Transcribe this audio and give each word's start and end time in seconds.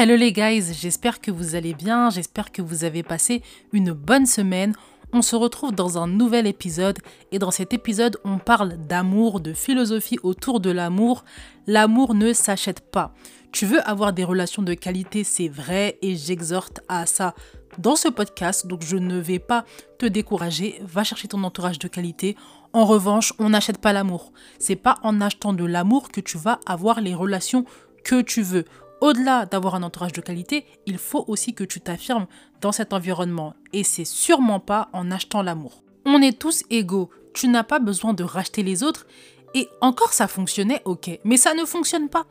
Hello 0.00 0.14
les 0.14 0.32
guys, 0.32 0.74
j'espère 0.74 1.20
que 1.20 1.32
vous 1.32 1.56
allez 1.56 1.74
bien, 1.74 2.08
j'espère 2.08 2.52
que 2.52 2.62
vous 2.62 2.84
avez 2.84 3.02
passé 3.02 3.42
une 3.72 3.90
bonne 3.90 4.26
semaine. 4.26 4.72
On 5.12 5.22
se 5.22 5.34
retrouve 5.34 5.74
dans 5.74 5.98
un 5.98 6.06
nouvel 6.06 6.46
épisode 6.46 7.00
et 7.32 7.40
dans 7.40 7.50
cet 7.50 7.72
épisode 7.72 8.16
on 8.22 8.38
parle 8.38 8.76
d'amour, 8.86 9.40
de 9.40 9.52
philosophie 9.52 10.20
autour 10.22 10.60
de 10.60 10.70
l'amour. 10.70 11.24
L'amour 11.66 12.14
ne 12.14 12.32
s'achète 12.32 12.78
pas. 12.92 13.12
Tu 13.50 13.66
veux 13.66 13.80
avoir 13.88 14.12
des 14.12 14.22
relations 14.22 14.62
de 14.62 14.74
qualité, 14.74 15.24
c'est 15.24 15.48
vrai 15.48 15.98
et 16.00 16.14
j'exhorte 16.14 16.78
à 16.88 17.04
ça 17.04 17.34
dans 17.78 17.96
ce 17.96 18.06
podcast, 18.06 18.68
donc 18.68 18.82
je 18.84 18.98
ne 18.98 19.18
vais 19.18 19.40
pas 19.40 19.64
te 19.98 20.06
décourager, 20.06 20.80
va 20.82 21.02
chercher 21.02 21.26
ton 21.26 21.42
entourage 21.42 21.80
de 21.80 21.88
qualité. 21.88 22.36
En 22.72 22.84
revanche, 22.84 23.32
on 23.40 23.48
n'achète 23.48 23.78
pas 23.78 23.92
l'amour. 23.92 24.32
C'est 24.60 24.76
pas 24.76 24.94
en 25.02 25.20
achetant 25.20 25.52
de 25.52 25.64
l'amour 25.64 26.12
que 26.12 26.20
tu 26.20 26.38
vas 26.38 26.60
avoir 26.66 27.00
les 27.00 27.16
relations 27.16 27.64
que 28.04 28.22
tu 28.22 28.42
veux 28.42 28.64
au-delà 29.00 29.46
d'avoir 29.46 29.74
un 29.74 29.82
entourage 29.82 30.12
de 30.12 30.20
qualité, 30.20 30.66
il 30.86 30.98
faut 30.98 31.24
aussi 31.28 31.54
que 31.54 31.64
tu 31.64 31.80
t'affirmes 31.80 32.26
dans 32.60 32.72
cet 32.72 32.92
environnement. 32.92 33.54
Et 33.72 33.84
c'est 33.84 34.04
sûrement 34.04 34.60
pas 34.60 34.88
en 34.92 35.10
achetant 35.10 35.42
l'amour. 35.42 35.82
On 36.04 36.22
est 36.22 36.38
tous 36.38 36.64
égaux. 36.70 37.10
Tu 37.34 37.48
n'as 37.48 37.64
pas 37.64 37.78
besoin 37.78 38.14
de 38.14 38.24
racheter 38.24 38.62
les 38.62 38.82
autres. 38.82 39.06
Et 39.54 39.68
encore, 39.80 40.12
ça 40.12 40.28
fonctionnait, 40.28 40.82
ok. 40.84 41.18
Mais 41.24 41.36
ça 41.36 41.54
ne 41.54 41.64
fonctionne 41.64 42.08
pas. 42.08 42.26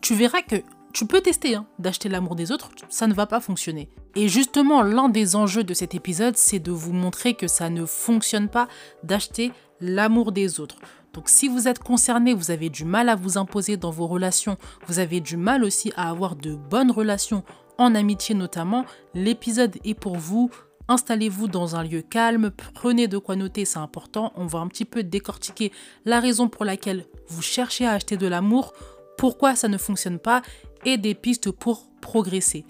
Tu 0.00 0.14
verras 0.14 0.42
que 0.42 0.62
tu 0.92 1.06
peux 1.06 1.20
tester 1.20 1.54
hein, 1.54 1.66
d'acheter 1.78 2.08
l'amour 2.08 2.34
des 2.34 2.50
autres, 2.50 2.70
ça 2.88 3.06
ne 3.06 3.14
va 3.14 3.26
pas 3.26 3.40
fonctionner. 3.40 3.88
Et 4.16 4.28
justement, 4.28 4.82
l'un 4.82 5.08
des 5.08 5.36
enjeux 5.36 5.64
de 5.64 5.74
cet 5.74 5.94
épisode, 5.94 6.36
c'est 6.36 6.58
de 6.58 6.72
vous 6.72 6.92
montrer 6.92 7.34
que 7.34 7.46
ça 7.46 7.70
ne 7.70 7.84
fonctionne 7.84 8.48
pas 8.48 8.68
d'acheter 9.04 9.52
l'amour 9.80 10.32
des 10.32 10.60
autres. 10.60 10.78
Donc 11.12 11.28
si 11.28 11.48
vous 11.48 11.68
êtes 11.68 11.78
concerné, 11.78 12.34
vous 12.34 12.50
avez 12.50 12.68
du 12.68 12.84
mal 12.84 13.08
à 13.08 13.16
vous 13.16 13.38
imposer 13.38 13.76
dans 13.76 13.90
vos 13.90 14.06
relations, 14.06 14.56
vous 14.86 14.98
avez 14.98 15.20
du 15.20 15.36
mal 15.36 15.64
aussi 15.64 15.92
à 15.96 16.10
avoir 16.10 16.36
de 16.36 16.54
bonnes 16.54 16.90
relations 16.90 17.42
en 17.78 17.94
amitié 17.94 18.34
notamment, 18.34 18.84
l'épisode 19.14 19.76
est 19.84 19.94
pour 19.94 20.16
vous. 20.16 20.50
Installez-vous 20.88 21.48
dans 21.48 21.76
un 21.76 21.84
lieu 21.84 22.02
calme, 22.02 22.50
prenez 22.74 23.08
de 23.08 23.18
quoi 23.18 23.36
noter, 23.36 23.64
c'est 23.64 23.78
important. 23.78 24.32
On 24.36 24.46
va 24.46 24.58
un 24.58 24.68
petit 24.68 24.84
peu 24.84 25.02
décortiquer 25.02 25.70
la 26.04 26.18
raison 26.18 26.48
pour 26.48 26.64
laquelle 26.64 27.04
vous 27.28 27.42
cherchez 27.42 27.86
à 27.86 27.92
acheter 27.92 28.16
de 28.16 28.26
l'amour, 28.26 28.72
pourquoi 29.16 29.54
ça 29.54 29.68
ne 29.68 29.76
fonctionne 29.76 30.18
pas 30.18 30.42
et 30.84 30.96
des 30.96 31.14
pistes 31.14 31.50
pour 31.50 31.88
progresser. 32.00 32.64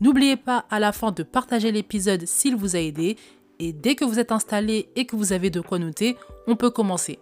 N'oubliez 0.00 0.36
pas 0.36 0.64
à 0.70 0.80
la 0.80 0.92
fin 0.92 1.12
de 1.12 1.22
partager 1.22 1.70
l'épisode 1.70 2.26
s'il 2.26 2.56
vous 2.56 2.74
a 2.74 2.80
aidé 2.80 3.16
et 3.58 3.72
dès 3.72 3.94
que 3.94 4.04
vous 4.04 4.18
êtes 4.18 4.32
installé 4.32 4.88
et 4.96 5.04
que 5.04 5.14
vous 5.14 5.32
avez 5.32 5.50
de 5.50 5.60
quoi 5.60 5.78
noter, 5.78 6.16
on 6.46 6.56
peut 6.56 6.70
commencer. 6.70 7.18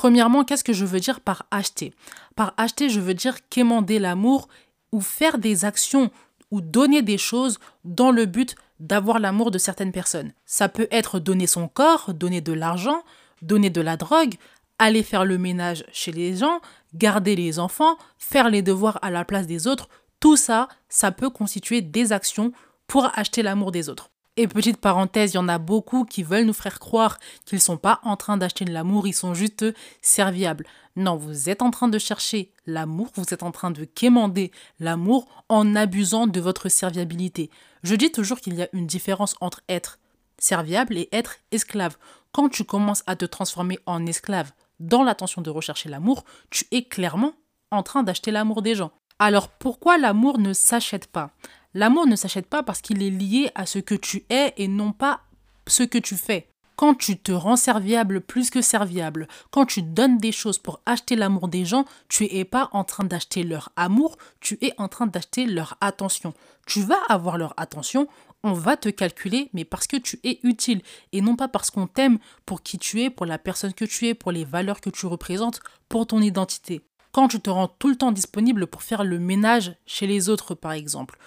Premièrement, 0.00 0.44
qu'est-ce 0.44 0.64
que 0.64 0.72
je 0.72 0.86
veux 0.86 0.98
dire 0.98 1.20
par 1.20 1.44
acheter? 1.50 1.92
Par 2.34 2.54
acheter, 2.56 2.88
je 2.88 3.00
veux 3.00 3.12
dire 3.12 3.36
quémander 3.50 3.98
l'amour 3.98 4.48
ou 4.92 5.02
faire 5.02 5.36
des 5.36 5.66
actions 5.66 6.10
ou 6.50 6.62
donner 6.62 7.02
des 7.02 7.18
choses 7.18 7.58
dans 7.84 8.10
le 8.10 8.24
but 8.24 8.54
d'avoir 8.78 9.18
l'amour 9.18 9.50
de 9.50 9.58
certaines 9.58 9.92
personnes. 9.92 10.32
Ça 10.46 10.70
peut 10.70 10.88
être 10.90 11.18
donner 11.18 11.46
son 11.46 11.68
corps, 11.68 12.14
donner 12.14 12.40
de 12.40 12.54
l'argent, 12.54 13.02
donner 13.42 13.68
de 13.68 13.82
la 13.82 13.98
drogue, 13.98 14.36
aller 14.78 15.02
faire 15.02 15.26
le 15.26 15.36
ménage 15.36 15.84
chez 15.92 16.12
les 16.12 16.34
gens, 16.34 16.62
garder 16.94 17.36
les 17.36 17.58
enfants, 17.58 17.98
faire 18.16 18.48
les 18.48 18.62
devoirs 18.62 18.98
à 19.02 19.10
la 19.10 19.26
place 19.26 19.46
des 19.46 19.66
autres. 19.66 19.90
Tout 20.18 20.38
ça, 20.38 20.68
ça 20.88 21.12
peut 21.12 21.28
constituer 21.28 21.82
des 21.82 22.12
actions 22.12 22.52
pour 22.86 23.10
acheter 23.18 23.42
l'amour 23.42 23.70
des 23.70 23.90
autres. 23.90 24.08
Et 24.40 24.48
petite 24.48 24.78
parenthèse, 24.78 25.34
il 25.34 25.36
y 25.36 25.38
en 25.38 25.50
a 25.50 25.58
beaucoup 25.58 26.06
qui 26.06 26.22
veulent 26.22 26.46
nous 26.46 26.54
faire 26.54 26.78
croire 26.78 27.18
qu'ils 27.44 27.56
ne 27.56 27.60
sont 27.60 27.76
pas 27.76 28.00
en 28.04 28.16
train 28.16 28.38
d'acheter 28.38 28.64
de 28.64 28.72
l'amour, 28.72 29.06
ils 29.06 29.12
sont 29.12 29.34
juste 29.34 29.66
serviables. 30.00 30.64
Non, 30.96 31.16
vous 31.16 31.50
êtes 31.50 31.60
en 31.60 31.70
train 31.70 31.88
de 31.88 31.98
chercher 31.98 32.50
l'amour, 32.64 33.08
vous 33.16 33.34
êtes 33.34 33.42
en 33.42 33.50
train 33.50 33.70
de 33.70 33.84
quémander 33.84 34.50
l'amour 34.78 35.44
en 35.50 35.76
abusant 35.76 36.26
de 36.26 36.40
votre 36.40 36.70
serviabilité. 36.70 37.50
Je 37.82 37.94
dis 37.94 38.10
toujours 38.12 38.40
qu'il 38.40 38.54
y 38.54 38.62
a 38.62 38.70
une 38.72 38.86
différence 38.86 39.34
entre 39.42 39.60
être 39.68 39.98
serviable 40.38 40.96
et 40.96 41.10
être 41.12 41.36
esclave. 41.52 41.98
Quand 42.32 42.48
tu 42.48 42.64
commences 42.64 43.02
à 43.06 43.16
te 43.16 43.26
transformer 43.26 43.78
en 43.84 44.06
esclave 44.06 44.52
dans 44.78 45.02
l'intention 45.02 45.42
de 45.42 45.50
rechercher 45.50 45.90
l'amour, 45.90 46.24
tu 46.48 46.64
es 46.70 46.84
clairement 46.84 47.34
en 47.70 47.82
train 47.82 48.04
d'acheter 48.04 48.30
l'amour 48.30 48.62
des 48.62 48.74
gens. 48.74 48.92
Alors 49.18 49.48
pourquoi 49.48 49.98
l'amour 49.98 50.38
ne 50.38 50.54
s'achète 50.54 51.08
pas? 51.08 51.32
L'amour 51.72 52.06
ne 52.06 52.16
s'achète 52.16 52.46
pas 52.46 52.64
parce 52.64 52.80
qu'il 52.80 53.02
est 53.02 53.10
lié 53.10 53.50
à 53.54 53.64
ce 53.64 53.78
que 53.78 53.94
tu 53.94 54.24
es 54.28 54.52
et 54.56 54.66
non 54.66 54.92
pas 54.92 55.20
ce 55.68 55.84
que 55.84 55.98
tu 55.98 56.16
fais. 56.16 56.48
Quand 56.74 56.94
tu 56.94 57.18
te 57.18 57.30
rends 57.30 57.56
serviable 57.56 58.22
plus 58.22 58.50
que 58.50 58.62
serviable, 58.62 59.28
quand 59.50 59.66
tu 59.66 59.82
donnes 59.82 60.18
des 60.18 60.32
choses 60.32 60.58
pour 60.58 60.80
acheter 60.86 61.14
l'amour 61.14 61.46
des 61.46 61.64
gens, 61.64 61.84
tu 62.08 62.24
es 62.24 62.44
pas 62.44 62.70
en 62.72 62.84
train 62.84 63.04
d'acheter 63.04 63.44
leur 63.44 63.70
amour, 63.76 64.16
tu 64.40 64.58
es 64.62 64.72
en 64.78 64.88
train 64.88 65.06
d'acheter 65.06 65.44
leur 65.44 65.76
attention. 65.80 66.32
Tu 66.66 66.80
vas 66.80 67.00
avoir 67.08 67.36
leur 67.36 67.54
attention, 67.58 68.08
on 68.42 68.52
va 68.52 68.76
te 68.76 68.88
calculer, 68.88 69.50
mais 69.52 69.64
parce 69.64 69.86
que 69.86 69.98
tu 69.98 70.18
es 70.24 70.40
utile 70.42 70.80
et 71.12 71.20
non 71.20 71.36
pas 71.36 71.48
parce 71.48 71.70
qu'on 71.70 71.86
t'aime 71.86 72.18
pour 72.46 72.62
qui 72.62 72.78
tu 72.78 73.02
es, 73.02 73.10
pour 73.10 73.26
la 73.26 73.38
personne 73.38 73.74
que 73.74 73.84
tu 73.84 74.08
es, 74.08 74.14
pour 74.14 74.32
les 74.32 74.44
valeurs 74.44 74.80
que 74.80 74.90
tu 74.90 75.06
représentes, 75.06 75.60
pour 75.88 76.06
ton 76.06 76.20
identité. 76.20 76.80
Quand 77.12 77.28
tu 77.28 77.40
te 77.40 77.50
rends 77.50 77.68
tout 77.68 77.88
le 77.88 77.96
temps 77.96 78.12
disponible 78.12 78.66
pour 78.66 78.82
faire 78.82 79.04
le 79.04 79.18
ménage 79.18 79.74
chez 79.84 80.06
les 80.06 80.28
autres, 80.28 80.54
par 80.54 80.72
exemple, 80.72 81.18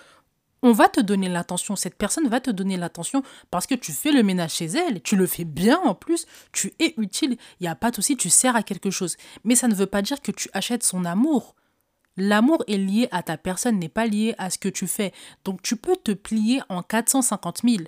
on 0.63 0.72
va 0.72 0.88
te 0.88 1.01
donner 1.01 1.28
l'attention, 1.28 1.75
cette 1.75 1.97
personne 1.97 2.29
va 2.29 2.40
te 2.40 2.50
donner 2.50 2.78
l'attention 2.78 3.22
parce 3.51 3.68
que 3.68 3.75
tu 3.75 3.91
fais 3.91 4.13
le 4.13 4.24
ménage 4.24 4.53
chez 4.53 4.66
elle, 4.66 5.01
tu 5.01 5.18
le 5.18 5.28
fais 5.28 5.44
bien 5.44 5.78
en 5.81 5.94
plus, 5.94 6.25
tu 6.53 6.74
es 6.79 6.94
utile, 6.97 7.38
il 7.59 7.63
n'y 7.63 7.68
a 7.68 7.75
pas 7.75 7.91
de 7.91 7.96
souci, 7.97 8.16
tu 8.16 8.29
sers 8.29 8.56
à 8.56 8.63
quelque 8.63 8.90
chose. 8.90 9.18
Mais 9.44 9.56
ça 9.56 9.68
ne 9.68 9.75
veut 9.75 9.88
pas 9.88 10.01
dire 10.01 10.22
que 10.22 10.31
tu 10.31 10.50
achètes 10.53 10.84
son 10.84 11.03
amour. 11.03 11.56
L'amour 12.16 12.63
est 12.68 12.78
lié 12.78 13.09
à 13.12 13.24
ta 13.24 13.38
personne, 13.38 13.78
n'est 13.78 13.90
pas 13.90 14.07
lié 14.07 14.35
à 14.38 14.50
ce 14.50 14.57
que 14.57 14.69
tu 14.69 14.88
fais. 14.88 15.12
Donc 15.44 15.62
tu 15.62 15.75
peux 15.75 15.97
te 15.97 16.13
plier 16.13 16.62
en 16.69 16.81
450 16.81 17.62
000. 17.63 17.84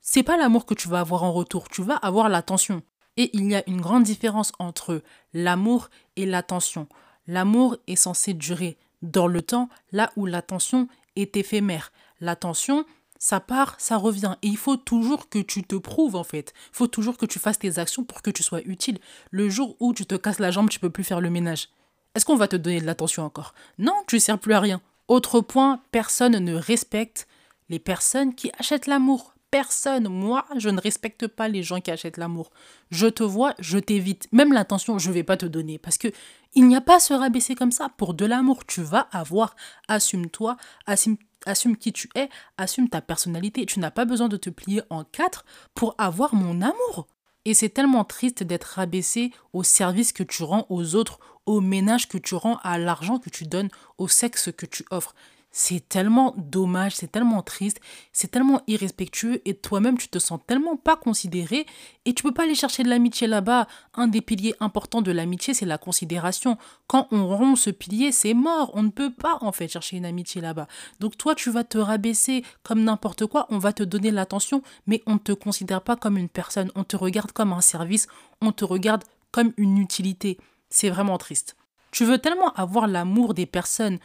C'est 0.00 0.24
pas 0.24 0.36
l'amour 0.36 0.66
que 0.66 0.74
tu 0.74 0.88
vas 0.88 1.00
avoir 1.00 1.22
en 1.22 1.32
retour, 1.32 1.68
tu 1.68 1.82
vas 1.82 1.96
avoir 1.96 2.28
l'attention. 2.28 2.82
Et 3.16 3.30
il 3.32 3.48
y 3.48 3.54
a 3.54 3.62
une 3.68 3.80
grande 3.80 4.02
différence 4.04 4.52
entre 4.58 5.02
l'amour 5.34 5.88
et 6.16 6.26
l'attention. 6.26 6.88
L'amour 7.28 7.76
est 7.86 7.96
censé 7.96 8.34
durer 8.34 8.76
dans 9.02 9.28
le 9.28 9.42
temps, 9.42 9.68
là 9.92 10.10
où 10.16 10.26
l'attention 10.26 10.88
est 11.14 11.36
éphémère 11.36 11.92
l'attention, 12.20 12.84
ça 13.18 13.40
part, 13.40 13.74
ça 13.78 13.96
revient. 13.96 14.36
Et 14.42 14.48
il 14.48 14.56
faut 14.56 14.76
toujours 14.76 15.28
que 15.28 15.38
tu 15.40 15.62
te 15.62 15.76
prouves 15.76 16.16
en 16.16 16.24
fait. 16.24 16.52
Il 16.72 16.76
faut 16.76 16.86
toujours 16.86 17.16
que 17.16 17.26
tu 17.26 17.38
fasses 17.38 17.58
tes 17.58 17.78
actions 17.78 18.04
pour 18.04 18.22
que 18.22 18.30
tu 18.30 18.42
sois 18.42 18.62
utile. 18.62 18.98
Le 19.30 19.48
jour 19.48 19.76
où 19.80 19.92
tu 19.92 20.06
te 20.06 20.14
casses 20.14 20.38
la 20.38 20.50
jambe, 20.50 20.70
tu 20.70 20.80
peux 20.80 20.90
plus 20.90 21.04
faire 21.04 21.20
le 21.20 21.30
ménage. 21.30 21.68
Est-ce 22.14 22.24
qu'on 22.24 22.36
va 22.36 22.48
te 22.48 22.56
donner 22.56 22.80
de 22.80 22.86
l'attention 22.86 23.24
encore? 23.24 23.54
Non, 23.78 23.94
tu 24.06 24.16
ne 24.16 24.20
sers 24.20 24.38
plus 24.38 24.54
à 24.54 24.60
rien. 24.60 24.80
Autre 25.08 25.40
point, 25.40 25.80
personne 25.90 26.38
ne 26.38 26.54
respecte 26.54 27.26
les 27.68 27.78
personnes 27.78 28.34
qui 28.34 28.50
achètent 28.58 28.86
l'amour. 28.86 29.34
Personne. 29.50 30.08
Moi, 30.08 30.44
je 30.56 30.68
ne 30.68 30.80
respecte 30.80 31.26
pas 31.26 31.48
les 31.48 31.62
gens 31.62 31.80
qui 31.80 31.90
achètent 31.90 32.18
l'amour. 32.18 32.50
Je 32.90 33.06
te 33.06 33.22
vois, 33.22 33.54
je 33.58 33.78
t'évite. 33.78 34.28
Même 34.30 34.52
l'attention, 34.52 34.98
je 34.98 35.08
ne 35.08 35.14
vais 35.14 35.22
pas 35.22 35.38
te 35.38 35.46
donner. 35.46 35.78
Parce 35.78 35.96
que 35.96 36.08
il 36.54 36.66
n'y 36.66 36.76
a 36.76 36.80
pas 36.80 36.96
à 36.96 37.00
se 37.00 37.14
rabaisser 37.14 37.54
comme 37.54 37.72
ça. 37.72 37.88
Pour 37.96 38.14
de 38.14 38.26
l'amour, 38.26 38.66
tu 38.66 38.82
vas 38.82 39.08
avoir. 39.10 39.56
Assume-toi, 39.88 40.56
assume 40.86 41.16
assume 41.46 41.76
qui 41.76 41.92
tu 41.92 42.08
es, 42.14 42.28
assume 42.56 42.88
ta 42.88 43.00
personnalité. 43.00 43.66
Tu 43.66 43.80
n'as 43.80 43.90
pas 43.90 44.04
besoin 44.04 44.28
de 44.28 44.36
te 44.36 44.50
plier 44.50 44.82
en 44.90 45.04
quatre 45.04 45.44
pour 45.74 45.94
avoir 45.98 46.34
mon 46.34 46.60
amour. 46.62 47.06
Et 47.44 47.54
c'est 47.54 47.70
tellement 47.70 48.04
triste 48.04 48.42
d'être 48.42 48.64
rabaissé 48.64 49.32
au 49.52 49.62
service 49.62 50.12
que 50.12 50.22
tu 50.22 50.42
rends 50.42 50.66
aux 50.68 50.94
autres, 50.94 51.18
au 51.46 51.60
ménage 51.60 52.08
que 52.08 52.18
tu 52.18 52.34
rends, 52.34 52.58
à 52.62 52.78
l'argent 52.78 53.18
que 53.18 53.30
tu 53.30 53.44
donnes, 53.44 53.70
au 53.96 54.08
sexe 54.08 54.50
que 54.52 54.66
tu 54.66 54.84
offres 54.90 55.14
c'est 55.50 55.88
tellement 55.88 56.34
dommage, 56.36 56.94
c'est 56.94 57.10
tellement 57.10 57.42
triste, 57.42 57.80
c'est 58.12 58.30
tellement 58.30 58.60
irrespectueux 58.66 59.40
et 59.44 59.54
toi-même 59.54 59.96
tu 59.96 60.08
te 60.08 60.18
sens 60.18 60.40
tellement 60.46 60.76
pas 60.76 60.96
considéré 60.96 61.66
et 62.04 62.12
tu 62.12 62.22
peux 62.22 62.32
pas 62.32 62.44
aller 62.44 62.54
chercher 62.54 62.82
de 62.82 62.88
l'amitié 62.88 63.26
là-bas. 63.26 63.66
Un 63.94 64.08
des 64.08 64.20
piliers 64.20 64.54
importants 64.60 65.02
de 65.02 65.10
l'amitié, 65.10 65.54
c'est 65.54 65.66
la 65.66 65.78
considération. 65.78 66.58
Quand 66.86 67.08
on 67.10 67.26
rompt 67.26 67.56
ce 67.56 67.70
pilier, 67.70 68.12
c'est 68.12 68.34
mort, 68.34 68.70
on 68.74 68.82
ne 68.82 68.90
peut 68.90 69.12
pas 69.12 69.38
en 69.40 69.52
fait 69.52 69.68
chercher 69.68 69.96
une 69.96 70.04
amitié 70.04 70.40
là-bas. 70.40 70.68
Donc 71.00 71.16
toi 71.16 71.34
tu 71.34 71.50
vas 71.50 71.64
te 71.64 71.78
rabaisser 71.78 72.44
comme 72.62 72.84
n'importe 72.84 73.26
quoi, 73.26 73.46
on 73.50 73.58
va 73.58 73.72
te 73.72 73.82
donner 73.82 74.10
l'attention, 74.10 74.62
mais 74.86 75.02
on 75.06 75.14
ne 75.14 75.18
te 75.18 75.32
considère 75.32 75.82
pas 75.82 75.96
comme 75.96 76.18
une 76.18 76.28
personne, 76.28 76.70
on 76.74 76.84
te 76.84 76.96
regarde 76.96 77.32
comme 77.32 77.52
un 77.52 77.62
service, 77.62 78.06
on 78.40 78.52
te 78.52 78.64
regarde 78.64 79.04
comme 79.32 79.52
une 79.56 79.78
utilité. 79.78 80.38
C'est 80.70 80.90
vraiment 80.90 81.18
triste. 81.18 81.56
Tu 81.90 82.04
veux 82.04 82.18
tellement 82.18 82.52
avoir 82.52 82.86
l'amour 82.86 83.34
des 83.34 83.46
personnes 83.46 83.98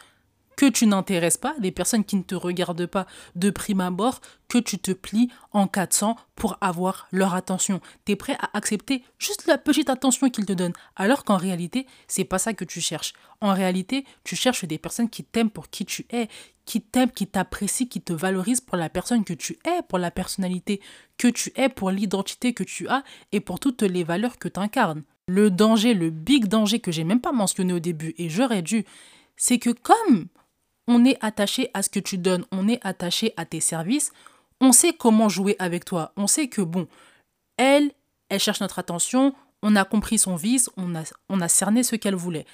que 0.56 0.66
tu 0.66 0.86
n'intéresses 0.86 1.36
pas, 1.36 1.54
les 1.60 1.70
personnes 1.70 2.04
qui 2.04 2.16
ne 2.16 2.22
te 2.22 2.34
regardent 2.34 2.86
pas 2.86 3.06
de 3.34 3.50
prime 3.50 3.80
abord, 3.80 4.20
que 4.48 4.58
tu 4.58 4.78
te 4.78 4.92
plies 4.92 5.30
en 5.52 5.66
400 5.66 6.16
pour 6.36 6.56
avoir 6.60 7.08
leur 7.10 7.34
attention. 7.34 7.80
Tu 8.04 8.12
es 8.12 8.16
prêt 8.16 8.36
à 8.38 8.56
accepter 8.56 9.02
juste 9.18 9.46
la 9.46 9.58
petite 9.58 9.90
attention 9.90 10.30
qu'ils 10.30 10.46
te 10.46 10.52
donnent, 10.52 10.74
alors 10.96 11.24
qu'en 11.24 11.36
réalité, 11.36 11.86
c'est 12.06 12.24
pas 12.24 12.38
ça 12.38 12.54
que 12.54 12.64
tu 12.64 12.80
cherches. 12.80 13.14
En 13.40 13.52
réalité, 13.52 14.04
tu 14.22 14.36
cherches 14.36 14.64
des 14.64 14.78
personnes 14.78 15.10
qui 15.10 15.24
t'aiment 15.24 15.50
pour 15.50 15.70
qui 15.70 15.84
tu 15.84 16.06
es, 16.10 16.28
qui 16.66 16.80
t'aiment, 16.80 17.10
qui 17.10 17.26
t'apprécient, 17.26 17.86
qui 17.86 18.00
te 18.00 18.12
valorisent 18.12 18.60
pour 18.60 18.76
la 18.76 18.88
personne 18.88 19.24
que 19.24 19.34
tu 19.34 19.58
es, 19.64 19.82
pour 19.88 19.98
la 19.98 20.10
personnalité 20.10 20.80
que 21.18 21.28
tu 21.28 21.52
es, 21.56 21.68
pour 21.68 21.90
l'identité 21.90 22.54
que 22.54 22.64
tu 22.64 22.88
as 22.88 23.02
et 23.32 23.40
pour 23.40 23.60
toutes 23.60 23.82
les 23.82 24.04
valeurs 24.04 24.38
que 24.38 24.48
tu 24.48 24.60
incarnes. 24.60 25.02
Le 25.26 25.50
danger, 25.50 25.94
le 25.94 26.10
big 26.10 26.46
danger 26.46 26.80
que 26.80 26.92
j'ai 26.92 27.04
même 27.04 27.20
pas 27.20 27.32
mentionné 27.32 27.72
au 27.72 27.78
début 27.78 28.14
et 28.18 28.28
j'aurais 28.28 28.62
dû, 28.62 28.84
c'est 29.36 29.58
que 29.58 29.70
comme 29.70 30.26
on 30.88 31.04
est 31.04 31.16
attaché 31.20 31.70
à 31.74 31.82
ce 31.82 31.88
que 31.88 32.00
tu 32.00 32.18
donnes, 32.18 32.44
on 32.52 32.68
est 32.68 32.84
attaché 32.84 33.32
à 33.36 33.44
tes 33.44 33.60
services, 33.60 34.12
on 34.60 34.72
sait 34.72 34.92
comment 34.92 35.28
jouer 35.28 35.56
avec 35.58 35.84
toi. 35.84 36.12
On 36.16 36.26
sait 36.26 36.48
que 36.48 36.62
bon, 36.62 36.86
elle, 37.56 37.92
elle 38.28 38.40
cherche 38.40 38.60
notre 38.60 38.78
attention, 38.78 39.34
on 39.62 39.76
a 39.76 39.84
compris 39.84 40.18
son 40.18 40.36
vice, 40.36 40.70
on 40.76 40.94
a, 40.94 41.02
on 41.28 41.40
a 41.40 41.48
cerné 41.48 41.82
ce 41.82 41.96
qu'elle 41.96 42.14
voulait. 42.14 42.46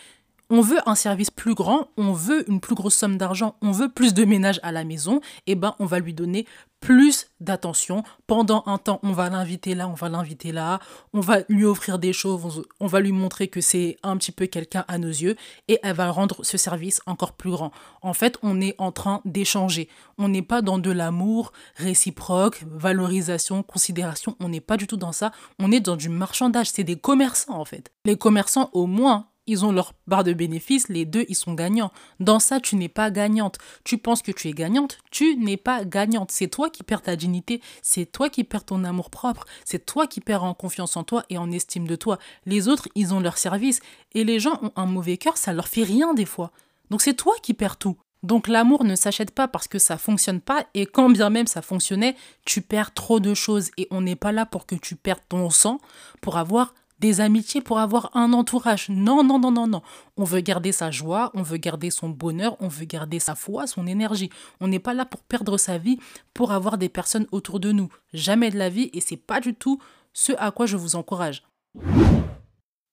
On 0.49 0.62
veut 0.62 0.81
un 0.87 0.97
service 0.97 1.31
plus 1.31 1.55
grand, 1.55 1.88
on 1.97 2.12
veut 2.12 2.49
une 2.50 2.61
plus 2.61 2.75
grosse 2.75 2.97
somme 2.97 3.17
d'argent, 3.17 3.55
on 3.62 3.71
veut 3.71 3.88
plus 3.88 4.15
de 4.15 4.25
ménage 4.25 4.59
à 4.65 4.73
la 4.73 4.83
maison, 4.83 5.21
et 5.47 5.53
eh 5.53 5.55
ben 5.55 5.76
on 5.79 5.87
va 5.87 6.00
lui 6.00 6.12
donner 6.12 6.47
plus 6.81 7.29
d'attention. 7.41 8.03
Pendant 8.27 8.62
un 8.67 8.79
temps, 8.79 9.00
on 9.03 9.12
va 9.12 9.31
l'inviter 9.31 9.75
là, 9.75 9.88
on 9.88 9.94
va 9.94 10.09
l'inviter 10.09 10.50
là, 10.53 10.81
on 11.12 11.21
va 11.21 11.41
lui 11.49 11.65
offrir 11.65 11.99
des 11.99 12.12
choses, 12.12 12.65
on 12.81 12.87
va 12.87 13.00
lui 13.00 13.12
montrer 13.12 13.49
que 13.49 13.61
c'est 13.61 13.97
un 14.03 14.17
petit 14.17 14.32
peu 14.32 14.47
quelqu'un 14.47 14.85
à 14.88 14.99
nos 14.99 15.09
yeux, 15.09 15.37
et 15.69 15.79
elle 15.82 15.94
va 15.94 16.11
rendre 16.11 16.44
ce 16.44 16.59
service 16.59 17.00
encore 17.06 17.32
plus 17.32 17.50
grand. 17.50 17.71
En 18.03 18.15
fait, 18.15 18.38
on 18.43 18.61
est 18.61 18.75
en 18.79 18.93
train 18.93 19.21
d'échanger. 19.25 19.88
On 20.19 20.29
n'est 20.29 20.43
pas 20.43 20.62
dans 20.62 20.79
de 20.79 20.91
l'amour 20.91 21.53
réciproque, 21.77 22.65
valorisation, 22.71 23.62
considération, 23.62 24.37
on 24.41 24.49
n'est 24.49 24.61
pas 24.61 24.76
du 24.76 24.87
tout 24.87 24.97
dans 24.97 25.12
ça. 25.12 25.33
On 25.59 25.73
est 25.73 25.81
dans 25.81 25.97
du 25.97 26.09
marchandage, 26.09 26.71
c'est 26.71 26.85
des 26.85 26.97
commerçants 26.97 27.59
en 27.59 27.65
fait. 27.65 27.93
Les 28.05 28.17
commerçants, 28.17 28.71
au 28.73 28.87
moins, 28.87 29.26
ils 29.50 29.64
ont 29.64 29.73
leur 29.73 29.94
barre 30.06 30.23
de 30.23 30.32
bénéfices, 30.32 30.88
les 30.88 31.05
deux, 31.05 31.25
ils 31.29 31.35
sont 31.35 31.55
gagnants. 31.55 31.91
Dans 32.20 32.38
ça, 32.38 32.61
tu 32.61 32.76
n'es 32.76 32.88
pas 32.88 33.11
gagnante. 33.11 33.58
Tu 33.85 33.99
penses 33.99 34.23
que 34.23 34.31
tu 34.31 34.49
es 34.49 34.52
gagnante, 34.52 34.99
tu 35.11 35.37
n'es 35.37 35.56
pas 35.56 35.85
gagnante. 35.85 36.31
C'est 36.31 36.49
toi 36.49 36.70
qui 36.70 36.85
perds 36.85 37.02
ta 37.02 37.17
dignité, 37.17 37.61
c'est 37.82 38.06
toi 38.06 38.31
qui 38.31 38.44
perds 38.44 38.64
ton 38.64 38.85
amour 38.85 39.11
propre, 39.11 39.44
c'est 39.64 39.85
toi 39.85 40.06
qui 40.06 40.20
perds 40.20 40.44
en 40.44 40.55
confiance 40.55 40.97
en 40.97 41.02
toi 41.02 41.25
et 41.31 41.38
en 41.38 41.50
estime 41.50 41.88
de 41.88 41.97
toi. 41.97 42.19
Les 42.47 42.69
autres, 42.69 42.88
ils 42.94 43.12
ont 43.12 43.20
leur 43.20 43.38
service 43.38 43.81
et 44.14 44.23
les 44.23 44.38
gens 44.38 44.58
ont 44.62 44.73
un 44.76 44.87
mauvais 44.87 45.17
cœur, 45.17 45.37
ça 45.37 45.52
leur 45.52 45.67
fait 45.67 45.82
rien 45.82 46.14
des 46.14 46.26
fois. 46.26 46.52
Donc 46.91 47.02
c'est 47.02 47.14
toi 47.14 47.35
qui 47.43 47.55
perds 47.55 47.76
tout. 47.76 47.97
Donc 48.23 48.49
l'amour 48.49 48.85
ne 48.85 48.94
s'achète 48.94 49.31
pas 49.31 49.49
parce 49.49 49.67
que 49.67 49.79
ça 49.79 49.97
fonctionne 49.97 50.41
pas 50.41 50.67
et 50.75 50.87
quand 50.87 51.08
bien 51.08 51.31
même 51.31 51.47
ça 51.47 51.62
fonctionnait, 51.62 52.17
tu 52.44 52.61
perds 52.61 52.93
trop 52.93 53.19
de 53.19 53.35
choses 53.35 53.70
et 53.79 53.88
on 53.91 54.02
n'est 54.02 54.17
pas 54.17 54.32
là 54.32 54.44
pour 54.47 54.67
que 54.67 54.75
tu 54.75 54.94
perdes 54.94 55.23
ton 55.29 55.49
sang 55.50 55.81
pour 56.20 56.37
avoir 56.37 56.75
des 57.00 57.20
amitiés 57.20 57.61
pour 57.61 57.79
avoir 57.79 58.11
un 58.14 58.32
entourage. 58.32 58.88
Non, 58.88 59.25
non, 59.25 59.38
non, 59.38 59.50
non, 59.50 59.67
non. 59.67 59.82
On 60.17 60.25
veut 60.25 60.41
garder 60.41 60.70
sa 60.70 60.91
joie, 60.91 61.31
on 61.35 61.43
veut 61.43 61.56
garder 61.56 61.91
son 61.91 62.11
bonheur, 62.11 62.56
on 62.61 62.69
veut 62.69 62.85
garder 62.85 63.19
sa 63.19 63.35
foi, 63.35 63.67
son 63.67 63.87
énergie. 63.87 64.31
On 64.61 64.69
n'est 64.69 64.79
pas 64.79 64.94
là 64.94 65.05
pour 65.05 65.23
perdre 65.23 65.56
sa 65.56 65.79
vie 65.79 65.99
pour 66.35 66.52
avoir 66.52 66.79
des 66.79 66.88
personnes 66.88 67.26
autour 67.32 67.58
de 67.58 67.73
nous. 67.73 67.88
Jamais 68.12 68.50
de 68.50 68.58
la 68.58 68.69
vie 68.69 68.91
et 68.93 69.00
c'est 69.00 69.17
pas 69.17 69.41
du 69.41 69.55
tout 69.55 69.81
ce 70.12 70.32
à 70.38 70.50
quoi 70.50 70.67
je 70.67 70.76
vous 70.76 70.97
encourage. 70.97 71.43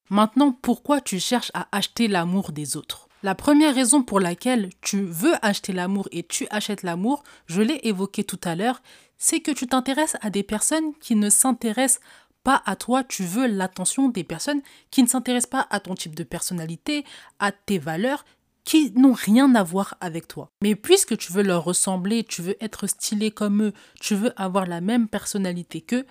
Maintenant, 0.09 0.57
pourquoi 0.61 1.01
tu 1.01 1.19
cherches 1.19 1.51
à 1.53 1.67
acheter 1.71 2.07
l'amour 2.07 2.53
des 2.53 2.77
autres? 2.77 3.07
La 3.23 3.35
première 3.35 3.75
raison 3.75 4.03
pour 4.03 4.19
laquelle 4.19 4.69
tu 4.79 5.01
veux 5.01 5.33
acheter 5.41 5.73
l'amour 5.73 6.07
et 6.11 6.23
tu 6.23 6.47
achètes 6.49 6.83
l'amour, 6.83 7.23
je 7.47 7.61
l'ai 7.61 7.79
évoqué 7.83 8.23
tout 8.23 8.39
à 8.43 8.55
l'heure, 8.55 8.81
c'est 9.17 9.39
que 9.39 9.51
tu 9.51 9.67
t'intéresses 9.67 10.15
à 10.21 10.29
des 10.29 10.43
personnes 10.43 10.93
qui 11.01 11.15
ne 11.15 11.29
s'intéressent 11.29 11.99
pas 12.47 12.63
à 12.65 12.77
toi, 12.77 13.03
tu 13.03 13.25
veux 13.25 13.45
l'attention 13.45 14.07
des 14.07 14.23
personnes 14.23 14.61
qui 14.89 15.03
ne 15.03 15.07
s'intéressent 15.09 15.49
pas 15.49 15.67
à 15.69 15.81
ton 15.81 15.95
type 15.95 16.15
de 16.15 16.23
personnalité, 16.23 17.03
à 17.39 17.51
tes 17.51 17.77
valeurs, 17.77 18.23
qui 18.63 18.93
n'ont 18.95 19.11
rien 19.11 19.53
à 19.53 19.63
voir 19.63 19.97
avec 19.99 20.29
toi. 20.29 20.49
Mais 20.61 20.73
puisque 20.73 21.17
tu 21.17 21.33
veux 21.33 21.43
leur 21.43 21.65
ressembler, 21.65 22.23
tu 22.23 22.41
veux 22.41 22.55
être 22.63 22.87
stylé 22.87 23.31
comme 23.31 23.63
eux, 23.63 23.73
tu 23.99 24.15
veux 24.15 24.31
avoir 24.41 24.65
la 24.65 24.79
même 24.79 25.09
personnalité 25.09 25.81
qu'eux, 25.81 26.05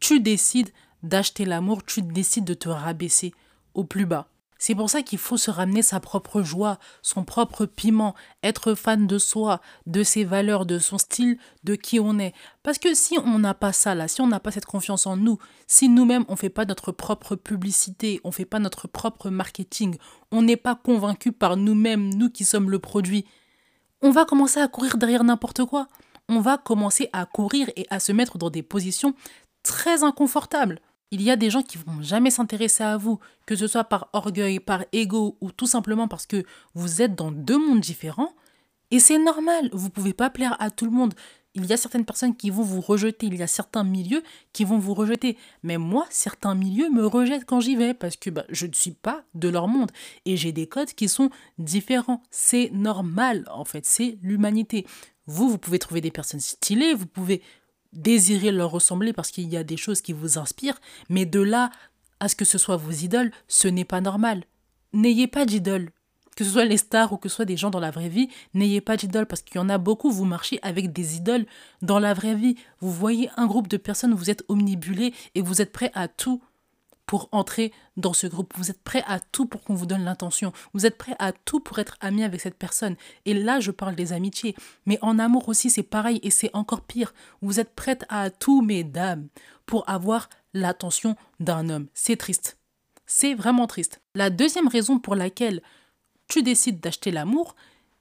tu 0.00 0.20
décides 0.20 0.70
d'acheter 1.02 1.44
l'amour, 1.44 1.84
tu 1.84 2.00
décides 2.00 2.46
de 2.46 2.54
te 2.54 2.70
rabaisser 2.70 3.34
au 3.74 3.84
plus 3.84 4.06
bas. 4.06 4.30
C'est 4.66 4.74
pour 4.74 4.88
ça 4.88 5.02
qu'il 5.02 5.18
faut 5.18 5.36
se 5.36 5.50
ramener 5.50 5.82
sa 5.82 6.00
propre 6.00 6.40
joie, 6.40 6.78
son 7.02 7.22
propre 7.22 7.66
piment, 7.66 8.14
être 8.42 8.72
fan 8.72 9.06
de 9.06 9.18
soi, 9.18 9.60
de 9.84 10.02
ses 10.02 10.24
valeurs, 10.24 10.64
de 10.64 10.78
son 10.78 10.96
style, 10.96 11.36
de 11.64 11.74
qui 11.74 12.00
on 12.00 12.18
est. 12.18 12.32
Parce 12.62 12.78
que 12.78 12.94
si 12.94 13.18
on 13.18 13.38
n'a 13.38 13.52
pas 13.52 13.74
ça 13.74 13.94
là, 13.94 14.08
si 14.08 14.22
on 14.22 14.26
n'a 14.26 14.40
pas 14.40 14.52
cette 14.52 14.64
confiance 14.64 15.06
en 15.06 15.18
nous, 15.18 15.36
si 15.66 15.90
nous-mêmes 15.90 16.24
on 16.28 16.32
ne 16.32 16.38
fait 16.38 16.48
pas 16.48 16.64
notre 16.64 16.92
propre 16.92 17.36
publicité, 17.36 18.22
on 18.24 18.28
ne 18.28 18.32
fait 18.32 18.46
pas 18.46 18.58
notre 18.58 18.88
propre 18.88 19.28
marketing, 19.28 19.98
on 20.32 20.40
n'est 20.40 20.56
pas 20.56 20.76
convaincu 20.76 21.30
par 21.30 21.58
nous-mêmes, 21.58 22.14
nous 22.14 22.30
qui 22.30 22.46
sommes 22.46 22.70
le 22.70 22.78
produit, 22.78 23.26
on 24.00 24.12
va 24.12 24.24
commencer 24.24 24.60
à 24.60 24.68
courir 24.68 24.96
derrière 24.96 25.24
n'importe 25.24 25.66
quoi. 25.66 25.88
On 26.30 26.40
va 26.40 26.56
commencer 26.56 27.10
à 27.12 27.26
courir 27.26 27.68
et 27.76 27.86
à 27.90 28.00
se 28.00 28.12
mettre 28.12 28.38
dans 28.38 28.48
des 28.48 28.62
positions 28.62 29.14
très 29.62 30.04
inconfortables. 30.04 30.80
Il 31.14 31.22
y 31.22 31.30
a 31.30 31.36
des 31.36 31.48
gens 31.48 31.62
qui 31.62 31.78
vont 31.78 32.02
jamais 32.02 32.30
s'intéresser 32.30 32.82
à 32.82 32.96
vous, 32.96 33.20
que 33.46 33.54
ce 33.54 33.68
soit 33.68 33.84
par 33.84 34.08
orgueil, 34.14 34.58
par 34.58 34.84
ego 34.92 35.36
ou 35.40 35.52
tout 35.52 35.68
simplement 35.68 36.08
parce 36.08 36.26
que 36.26 36.42
vous 36.74 37.02
êtes 37.02 37.14
dans 37.14 37.30
deux 37.30 37.56
mondes 37.56 37.78
différents. 37.78 38.34
Et 38.90 38.98
c'est 38.98 39.18
normal, 39.18 39.70
vous 39.72 39.90
pouvez 39.90 40.12
pas 40.12 40.28
plaire 40.28 40.56
à 40.58 40.72
tout 40.72 40.86
le 40.86 40.90
monde. 40.90 41.14
Il 41.54 41.66
y 41.66 41.72
a 41.72 41.76
certaines 41.76 42.04
personnes 42.04 42.34
qui 42.34 42.50
vont 42.50 42.64
vous 42.64 42.80
rejeter, 42.80 43.26
il 43.26 43.36
y 43.36 43.44
a 43.44 43.46
certains 43.46 43.84
milieux 43.84 44.24
qui 44.52 44.64
vont 44.64 44.80
vous 44.80 44.92
rejeter. 44.92 45.38
Mais 45.62 45.78
moi, 45.78 46.04
certains 46.10 46.56
milieux 46.56 46.90
me 46.90 47.06
rejettent 47.06 47.44
quand 47.44 47.60
j'y 47.60 47.76
vais 47.76 47.94
parce 47.94 48.16
que 48.16 48.30
bah, 48.30 48.44
je 48.48 48.66
ne 48.66 48.72
suis 48.72 48.90
pas 48.90 49.22
de 49.34 49.48
leur 49.48 49.68
monde 49.68 49.92
et 50.24 50.36
j'ai 50.36 50.50
des 50.50 50.66
codes 50.66 50.94
qui 50.94 51.08
sont 51.08 51.30
différents. 51.58 52.24
C'est 52.32 52.72
normal, 52.72 53.44
en 53.52 53.64
fait, 53.64 53.86
c'est 53.86 54.18
l'humanité. 54.20 54.84
Vous, 55.28 55.48
vous 55.48 55.58
pouvez 55.58 55.78
trouver 55.78 56.00
des 56.00 56.10
personnes 56.10 56.40
stylées, 56.40 56.92
vous 56.92 57.06
pouvez 57.06 57.40
désirer 57.94 58.52
leur 58.52 58.70
ressembler 58.70 59.12
parce 59.12 59.30
qu'il 59.30 59.48
y 59.48 59.56
a 59.56 59.64
des 59.64 59.76
choses 59.76 60.00
qui 60.00 60.12
vous 60.12 60.38
inspirent, 60.38 60.80
mais 61.08 61.24
de 61.24 61.40
là 61.40 61.70
à 62.20 62.28
ce 62.28 62.36
que 62.36 62.44
ce 62.44 62.58
soit 62.58 62.76
vos 62.76 62.90
idoles, 62.90 63.30
ce 63.48 63.68
n'est 63.68 63.84
pas 63.84 64.00
normal. 64.00 64.44
N'ayez 64.92 65.26
pas 65.26 65.44
d'idole. 65.44 65.90
Que 66.36 66.44
ce 66.44 66.50
soit 66.50 66.64
les 66.64 66.78
stars 66.78 67.12
ou 67.12 67.16
que 67.16 67.28
ce 67.28 67.36
soit 67.36 67.44
des 67.44 67.56
gens 67.56 67.70
dans 67.70 67.80
la 67.80 67.92
vraie 67.92 68.08
vie, 68.08 68.28
n'ayez 68.54 68.80
pas 68.80 68.96
d'idole 68.96 69.26
parce 69.26 69.42
qu'il 69.42 69.56
y 69.56 69.60
en 69.60 69.68
a 69.68 69.78
beaucoup, 69.78 70.10
vous 70.10 70.24
marchez 70.24 70.58
avec 70.62 70.92
des 70.92 71.16
idoles 71.16 71.46
dans 71.80 72.00
la 72.00 72.12
vraie 72.12 72.34
vie. 72.34 72.56
Vous 72.80 72.90
voyez 72.90 73.30
un 73.36 73.46
groupe 73.46 73.68
de 73.68 73.76
personnes, 73.76 74.14
vous 74.14 74.30
êtes 74.30 74.44
omnibulé 74.48 75.14
et 75.34 75.42
vous 75.42 75.62
êtes 75.62 75.72
prêt 75.72 75.92
à 75.94 76.08
tout 76.08 76.42
pour 77.06 77.28
entrer 77.32 77.72
dans 77.96 78.12
ce 78.12 78.26
groupe. 78.26 78.54
Vous 78.56 78.70
êtes 78.70 78.82
prêt 78.82 79.02
à 79.06 79.20
tout 79.20 79.46
pour 79.46 79.62
qu'on 79.62 79.74
vous 79.74 79.86
donne 79.86 80.04
l'intention. 80.04 80.52
Vous 80.72 80.86
êtes 80.86 80.98
prêt 80.98 81.16
à 81.18 81.32
tout 81.32 81.60
pour 81.60 81.78
être 81.78 81.96
ami 82.00 82.24
avec 82.24 82.40
cette 82.40 82.58
personne. 82.58 82.96
Et 83.24 83.34
là, 83.34 83.60
je 83.60 83.70
parle 83.70 83.94
des 83.94 84.12
amitiés. 84.12 84.54
Mais 84.86 84.98
en 85.02 85.18
amour 85.18 85.48
aussi, 85.48 85.70
c'est 85.70 85.82
pareil 85.82 86.20
et 86.22 86.30
c'est 86.30 86.50
encore 86.54 86.82
pire. 86.82 87.14
Vous 87.42 87.60
êtes 87.60 87.74
prête 87.74 88.04
à 88.08 88.30
tout, 88.30 88.62
mesdames, 88.62 89.28
pour 89.66 89.88
avoir 89.88 90.28
l'attention 90.54 91.16
d'un 91.40 91.68
homme. 91.68 91.88
C'est 91.94 92.16
triste. 92.16 92.58
C'est 93.06 93.34
vraiment 93.34 93.66
triste. 93.66 94.00
La 94.14 94.30
deuxième 94.30 94.68
raison 94.68 94.98
pour 94.98 95.14
laquelle 95.14 95.62
tu 96.28 96.42
décides 96.42 96.80
d'acheter 96.80 97.10
l'amour, 97.10 97.54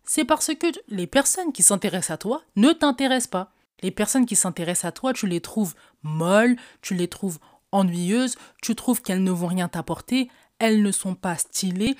c'est 0.06 0.26
parce 0.26 0.54
que 0.54 0.68
les 0.88 1.08
personnes 1.08 1.52
qui 1.52 1.64
s'intéressent 1.64 2.12
à 2.12 2.18
toi 2.18 2.44
ne 2.56 2.72
t'intéressent 2.72 3.30
pas. 3.30 3.52
Les 3.82 3.92
personnes 3.92 4.26
qui 4.26 4.38
s'intéressent 4.38 4.86
à 4.86 4.92
toi, 4.94 5.12
tu 5.12 5.28
les 5.28 5.42
trouves 5.42 5.76
molles, 6.04 6.56
tu 6.82 6.94
les 6.94 7.10
trouves 7.10 7.40
ennuyeuses, 7.74 8.36
tu 8.62 8.76
trouves 8.76 9.02
qu'elles 9.02 9.24
ne 9.24 9.32
vont 9.32 9.48
rien 9.48 9.68
t'apporter, 9.68 10.30
elles 10.60 10.82
ne 10.82 10.92
sont 10.92 11.16
pas 11.16 11.36
stylées, 11.36 11.98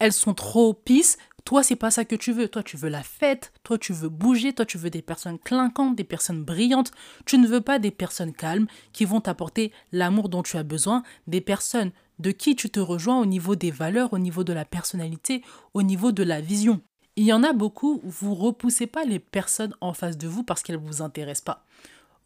elles 0.00 0.12
sont 0.12 0.34
trop 0.34 0.74
pisses. 0.74 1.18
Toi, 1.44 1.62
c'est 1.62 1.76
pas 1.76 1.90
ça 1.90 2.04
que 2.04 2.16
tu 2.16 2.32
veux. 2.32 2.48
Toi, 2.48 2.62
tu 2.62 2.76
veux 2.76 2.88
la 2.88 3.02
fête. 3.02 3.52
Toi, 3.62 3.78
tu 3.78 3.92
veux 3.92 4.08
bouger. 4.08 4.52
Toi, 4.52 4.66
tu 4.66 4.78
veux 4.78 4.90
des 4.90 5.02
personnes 5.02 5.38
clinquantes, 5.38 5.96
des 5.96 6.04
personnes 6.04 6.44
brillantes. 6.44 6.90
Tu 7.24 7.38
ne 7.38 7.46
veux 7.46 7.60
pas 7.60 7.78
des 7.78 7.90
personnes 7.90 8.32
calmes 8.32 8.66
qui 8.92 9.04
vont 9.04 9.20
t'apporter 9.20 9.72
l'amour 9.92 10.28
dont 10.28 10.42
tu 10.42 10.56
as 10.56 10.62
besoin. 10.62 11.02
Des 11.26 11.40
personnes 11.40 11.92
de 12.18 12.30
qui 12.30 12.56
tu 12.56 12.68
te 12.70 12.80
rejoins 12.80 13.20
au 13.20 13.26
niveau 13.26 13.56
des 13.56 13.70
valeurs, 13.70 14.12
au 14.12 14.18
niveau 14.18 14.44
de 14.44 14.52
la 14.52 14.64
personnalité, 14.64 15.42
au 15.72 15.82
niveau 15.82 16.12
de 16.12 16.22
la 16.22 16.40
vision. 16.40 16.80
Il 17.16 17.24
y 17.24 17.32
en 17.32 17.42
a 17.42 17.52
beaucoup, 17.52 18.00
vous 18.04 18.34
repoussez 18.34 18.86
pas 18.86 19.04
les 19.04 19.18
personnes 19.18 19.74
en 19.80 19.92
face 19.92 20.18
de 20.18 20.28
vous 20.28 20.42
parce 20.42 20.62
qu'elles 20.62 20.80
ne 20.80 20.86
vous 20.86 21.02
intéressent 21.02 21.44
pas. 21.44 21.66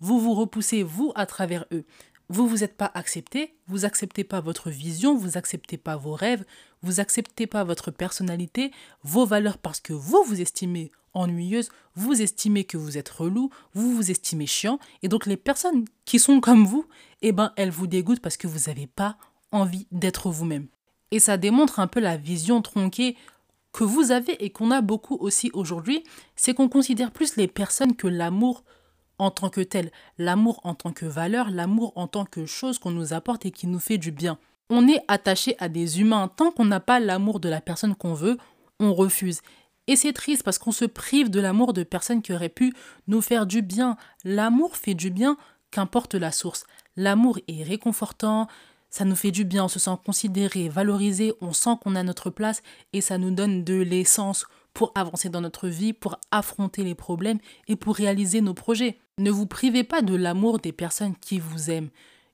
Vous 0.01 0.21
vous 0.21 0.35
repoussez, 0.35 0.83
vous, 0.83 1.13
à 1.15 1.27
travers 1.27 1.65
eux 1.73 1.85
vous 2.28 2.49
vous 2.49 2.64
êtes 2.64 2.76
pas 2.76 2.90
accepté, 2.95 3.54
vous 3.66 3.85
acceptez 3.85 4.25
pas 4.25 4.40
votre 4.40 4.71
vision, 4.71 5.16
vous 5.16 5.37
acceptez 5.37 5.76
pas 5.76 5.97
vos 5.97 6.14
rêves, 6.14 6.45
vous 6.83 7.00
acceptez 7.00 7.47
pas 7.47 7.64
votre 7.64 7.90
personnalité, 7.90 8.73
vos 9.02 9.26
valeurs 9.26 9.59
parce 9.59 9.81
que 9.81 9.93
vous 9.93 10.23
vous 10.26 10.40
estimez 10.40 10.90
ennuyeuse, 11.12 11.71
vous 11.95 12.21
estimez 12.21 12.64
que 12.64 12.76
vous 12.76 12.99
êtes 12.99 13.09
relou, 13.09 13.50
vous 13.73 13.95
vous 13.95 14.11
estimez 14.11 14.47
chiant, 14.47 14.78
et 15.02 15.09
donc 15.09 15.26
les 15.26 15.37
personnes 15.37 15.85
qui 16.04 16.19
sont 16.19 16.40
comme 16.40 16.66
vous, 16.66 16.87
eh 17.23 17.33
ben 17.33 17.52
elles 17.57 17.71
vous 17.71 17.87
dégoûtent 17.87 18.21
parce 18.21 18.37
que 18.37 18.49
vous 18.49 18.69
n'avez 18.69 18.87
pas 18.87 19.16
envie 19.52 19.87
d'être 19.93 20.31
vous-même. 20.31 20.66
Et 21.11 21.21
ça 21.21 21.37
démontre 21.37 21.78
un 21.78 21.87
peu 21.87 22.00
la 22.00 22.16
vision 22.16 22.61
tronquée 22.62 23.16
que 23.73 23.85
vous 23.85 24.12
avez 24.12 24.45
et 24.45 24.50
qu'on 24.50 24.71
a 24.71 24.81
beaucoup 24.81 25.16
aussi 25.16 25.50
aujourd'hui, 25.52 26.04
c'est 26.37 26.54
qu'on 26.54 26.69
considère 26.69 27.11
plus 27.11 27.37
les 27.37 27.49
personnes 27.49 27.97
que 27.97 28.07
l'amour 28.07 28.64
en 29.18 29.30
tant 29.30 29.49
que 29.49 29.61
tel, 29.61 29.90
l'amour 30.18 30.61
en 30.64 30.75
tant 30.75 30.92
que 30.92 31.06
valeur, 31.06 31.50
l'amour 31.50 31.92
en 31.97 32.09
tant 32.09 32.25
que 32.25 32.47
chose 32.47 32.78
qu'on 32.78 32.90
nous 32.90 33.12
apporte 33.12 33.47
et 33.47 33.50
qui 33.50 33.66
nous 33.66 33.78
fait 33.78 33.99
du 33.99 34.11
bien. 34.11 34.38
On 34.71 34.88
est 34.88 35.02
attaché 35.09 35.56
à 35.59 35.68
des 35.68 36.00
humains. 36.00 36.28
Tant 36.28 36.50
qu'on 36.50 36.64
n'a 36.64 36.80
pas 36.80 37.00
l'amour 37.00 37.40
de 37.40 37.49
la 37.49 37.61
personne 37.61 37.94
qu'on 37.94 38.14
veut, 38.14 38.38
on 38.80 38.94
refuse. 38.94 39.40
Et 39.87 39.97
c'est 39.97 40.14
triste 40.14 40.42
parce 40.42 40.59
qu'on 40.59 40.73
se 40.73 40.87
prive 40.87 41.30
de 41.30 41.40
l'amour 41.40 41.75
de 41.75 41.83
personnes 41.83 42.23
qui 42.23 42.33
auraient 42.33 42.49
pu 42.49 42.73
nous 43.06 43.21
faire 43.21 43.47
du 43.47 43.61
bien. 43.61 43.97
L'amour 44.25 44.76
fait 44.76 44.94
du 44.94 45.11
bien, 45.11 45.37
qu'importe 45.71 46.14
la 46.14 46.33
source. 46.33 46.64
L'amour 46.97 47.38
est 47.49 47.62
réconfortant, 47.62 48.49
Ça 48.88 49.04
nous 49.04 49.16
fait 49.16 49.33
du 49.33 49.44
bien, 49.44 49.64
on 49.64 49.68
se 49.68 49.80
sent 49.80 49.99
considéré, 50.06 50.68
valorisé, 50.68 51.33
on 51.40 51.52
sent 51.52 51.76
qu'on 51.83 51.97
a 51.97 52.04
notre 52.04 52.30
place 52.30 52.62
et 52.92 53.00
ça 53.00 53.18
nous 53.18 53.33
donne 53.33 53.64
de 53.64 53.75
l'essence 53.75 54.47
pour 54.73 54.92
avancer 54.94 55.28
dans 55.28 55.40
notre 55.40 55.66
vie, 55.66 55.92
pour 55.92 56.16
affronter 56.30 56.85
les 56.85 56.94
problèmes 56.94 57.40
et 57.66 57.75
pour 57.75 57.97
réaliser 57.97 58.40
nos 58.40 58.54
projets. 58.54 59.00
Ne 59.18 59.30
vous 59.30 59.47
privez 59.47 59.85
pas 59.85 60.02
de 60.02 60.16
l'amour 60.16 60.59
des 60.59 60.73
personnes 60.73 61.14
qui 61.14 61.38
vous 61.38 61.71
aiment. 61.71 61.90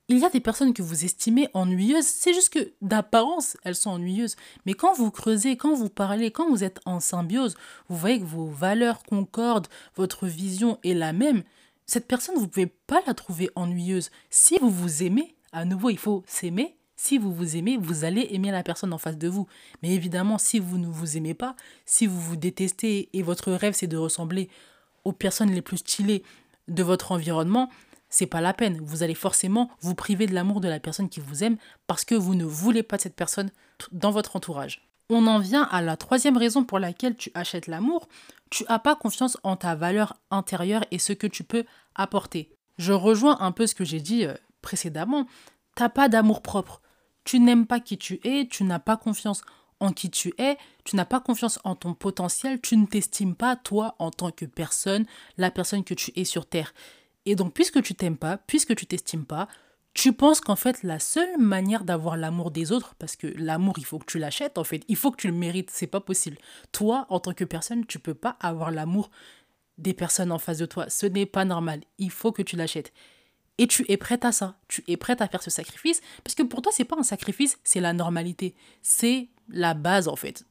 Il 0.08 0.18
y 0.18 0.24
a 0.24 0.30
des 0.30 0.40
personnes 0.40 0.72
que 0.72 0.82
vous 0.82 1.04
estimez 1.04 1.48
ennuyeuses, 1.52 2.06
c'est 2.06 2.32
juste 2.32 2.52
que 2.52 2.72
d'apparence, 2.80 3.58
elles 3.64 3.76
sont 3.76 3.90
ennuyeuses. 3.90 4.34
Mais 4.64 4.72
quand 4.72 4.94
vous 4.94 5.10
creusez, 5.10 5.58
quand 5.58 5.74
vous 5.74 5.90
parlez, 5.90 6.30
quand 6.30 6.48
vous 6.48 6.64
êtes 6.64 6.80
en 6.86 6.98
symbiose, 6.98 7.54
vous 7.88 7.96
voyez 7.96 8.18
que 8.18 8.24
vos 8.24 8.46
valeurs 8.46 9.02
concordent, 9.02 9.68
votre 9.94 10.26
vision 10.26 10.78
est 10.82 10.94
la 10.94 11.12
même. 11.12 11.44
Cette 11.84 12.08
personne, 12.08 12.36
vous 12.36 12.42
ne 12.42 12.46
pouvez 12.46 12.66
pas 12.86 13.02
la 13.06 13.12
trouver 13.14 13.50
ennuyeuse. 13.54 14.10
Si 14.30 14.58
vous 14.58 14.70
vous 14.70 15.02
aimez, 15.02 15.36
à 15.52 15.66
nouveau, 15.66 15.90
il 15.90 15.98
faut 15.98 16.24
s'aimer. 16.26 16.76
Si 16.96 17.18
vous 17.18 17.32
vous 17.32 17.56
aimez, 17.56 17.76
vous 17.76 18.04
allez 18.04 18.28
aimer 18.30 18.50
la 18.50 18.62
personne 18.62 18.92
en 18.92 18.98
face 18.98 19.18
de 19.18 19.28
vous. 19.28 19.46
Mais 19.82 19.90
évidemment, 19.90 20.38
si 20.38 20.58
vous 20.58 20.78
ne 20.78 20.86
vous 20.86 21.16
aimez 21.16 21.34
pas, 21.34 21.56
si 21.84 22.06
vous 22.06 22.20
vous 22.20 22.36
détestez 22.36 23.10
et 23.12 23.22
votre 23.22 23.52
rêve 23.52 23.74
c'est 23.74 23.86
de 23.86 23.96
ressembler 23.96 24.48
aux 25.04 25.12
personnes 25.12 25.50
les 25.50 25.62
plus 25.62 25.78
stylées 25.78 26.22
de 26.68 26.82
votre 26.82 27.12
environnement, 27.12 27.70
c'est 28.08 28.26
pas 28.26 28.40
la 28.40 28.52
peine. 28.52 28.80
Vous 28.82 29.02
allez 29.02 29.14
forcément 29.14 29.70
vous 29.80 29.94
priver 29.94 30.26
de 30.26 30.34
l'amour 30.34 30.60
de 30.60 30.68
la 30.68 30.80
personne 30.80 31.08
qui 31.08 31.20
vous 31.20 31.44
aime 31.44 31.56
parce 31.86 32.04
que 32.04 32.14
vous 32.14 32.34
ne 32.34 32.44
voulez 32.44 32.82
pas 32.82 32.96
de 32.96 33.02
cette 33.02 33.16
personne 33.16 33.50
dans 33.92 34.10
votre 34.10 34.36
entourage. 34.36 34.88
On 35.08 35.26
en 35.26 35.38
vient 35.38 35.62
à 35.62 35.82
la 35.82 35.96
troisième 35.96 36.36
raison 36.36 36.64
pour 36.64 36.78
laquelle 36.78 37.16
tu 37.16 37.30
achètes 37.34 37.66
l'amour. 37.66 38.08
Tu 38.50 38.64
n'as 38.68 38.78
pas 38.78 38.96
confiance 38.96 39.38
en 39.42 39.56
ta 39.56 39.74
valeur 39.74 40.16
intérieure 40.30 40.84
et 40.90 40.98
ce 40.98 41.12
que 41.12 41.26
tu 41.26 41.44
peux 41.44 41.64
apporter. 41.94 42.50
Je 42.78 42.92
rejoins 42.92 43.38
un 43.40 43.52
peu 43.52 43.66
ce 43.66 43.74
que 43.74 43.84
j'ai 43.84 44.00
dit 44.00 44.24
euh, 44.24 44.34
précédemment, 44.62 45.26
t'as 45.74 45.88
pas 45.88 46.08
d'amour 46.08 46.42
propre. 46.42 46.80
Tu 47.24 47.38
n'aimes 47.38 47.66
pas 47.66 47.80
qui 47.80 47.98
tu 47.98 48.20
es, 48.24 48.46
tu 48.48 48.64
n'as 48.64 48.78
pas 48.78 48.96
confiance 48.96 49.42
en 49.80 49.92
qui 49.92 50.10
tu 50.10 50.32
es, 50.38 50.56
tu 50.84 50.96
n'as 50.96 51.04
pas 51.04 51.20
confiance 51.20 51.58
en 51.64 51.74
ton 51.74 51.94
potentiel, 51.94 52.60
tu 52.60 52.76
ne 52.76 52.86
t'estimes 52.86 53.34
pas 53.34 53.56
toi 53.56 53.96
en 53.98 54.10
tant 54.10 54.30
que 54.30 54.44
personne, 54.44 55.06
la 55.38 55.50
personne 55.50 55.84
que 55.84 55.94
tu 55.94 56.12
es 56.16 56.24
sur 56.24 56.46
Terre. 56.46 56.72
Et 57.26 57.34
donc, 57.34 57.52
puisque 57.52 57.82
tu 57.82 57.94
t'aimes 57.94 58.16
pas, 58.16 58.36
puisque 58.36 58.74
tu 58.76 58.86
t'estimes 58.86 59.26
pas, 59.26 59.48
tu 59.92 60.12
penses 60.12 60.40
qu'en 60.40 60.56
fait, 60.56 60.82
la 60.82 60.98
seule 60.98 61.38
manière 61.38 61.84
d'avoir 61.84 62.16
l'amour 62.16 62.50
des 62.50 62.70
autres, 62.70 62.94
parce 62.98 63.16
que 63.16 63.26
l'amour, 63.26 63.74
il 63.78 63.84
faut 63.84 63.98
que 63.98 64.06
tu 64.06 64.18
l'achètes, 64.18 64.56
en 64.56 64.64
fait, 64.64 64.84
il 64.88 64.96
faut 64.96 65.10
que 65.10 65.20
tu 65.20 65.26
le 65.26 65.34
mérites, 65.34 65.70
c'est 65.70 65.86
pas 65.86 66.00
possible. 66.00 66.38
Toi, 66.70 67.06
en 67.08 67.18
tant 67.18 67.32
que 67.32 67.44
personne, 67.44 67.84
tu 67.86 67.98
peux 67.98 68.14
pas 68.14 68.36
avoir 68.40 68.70
l'amour 68.70 69.10
des 69.78 69.94
personnes 69.94 70.30
en 70.30 70.38
face 70.38 70.58
de 70.58 70.66
toi. 70.66 70.88
Ce 70.88 71.06
n'est 71.06 71.26
pas 71.26 71.44
normal. 71.44 71.80
Il 71.98 72.10
faut 72.10 72.32
que 72.32 72.42
tu 72.42 72.56
l'achètes. 72.56 72.92
Et 73.58 73.66
tu 73.66 73.84
es 73.90 73.96
prête 73.96 74.24
à 74.24 74.32
ça. 74.32 74.56
Tu 74.68 74.84
es 74.86 74.96
prête 74.96 75.20
à 75.20 75.28
faire 75.28 75.42
ce 75.42 75.50
sacrifice. 75.50 76.00
Parce 76.22 76.34
que 76.34 76.42
pour 76.42 76.62
toi, 76.62 76.72
c'est 76.74 76.84
pas 76.84 76.96
un 76.98 77.02
sacrifice, 77.02 77.58
c'est 77.64 77.80
la 77.80 77.92
normalité. 77.92 78.54
C'est 78.82 79.28
la 79.50 79.74
base, 79.74 80.08
en 80.08 80.16
fait. 80.16 80.44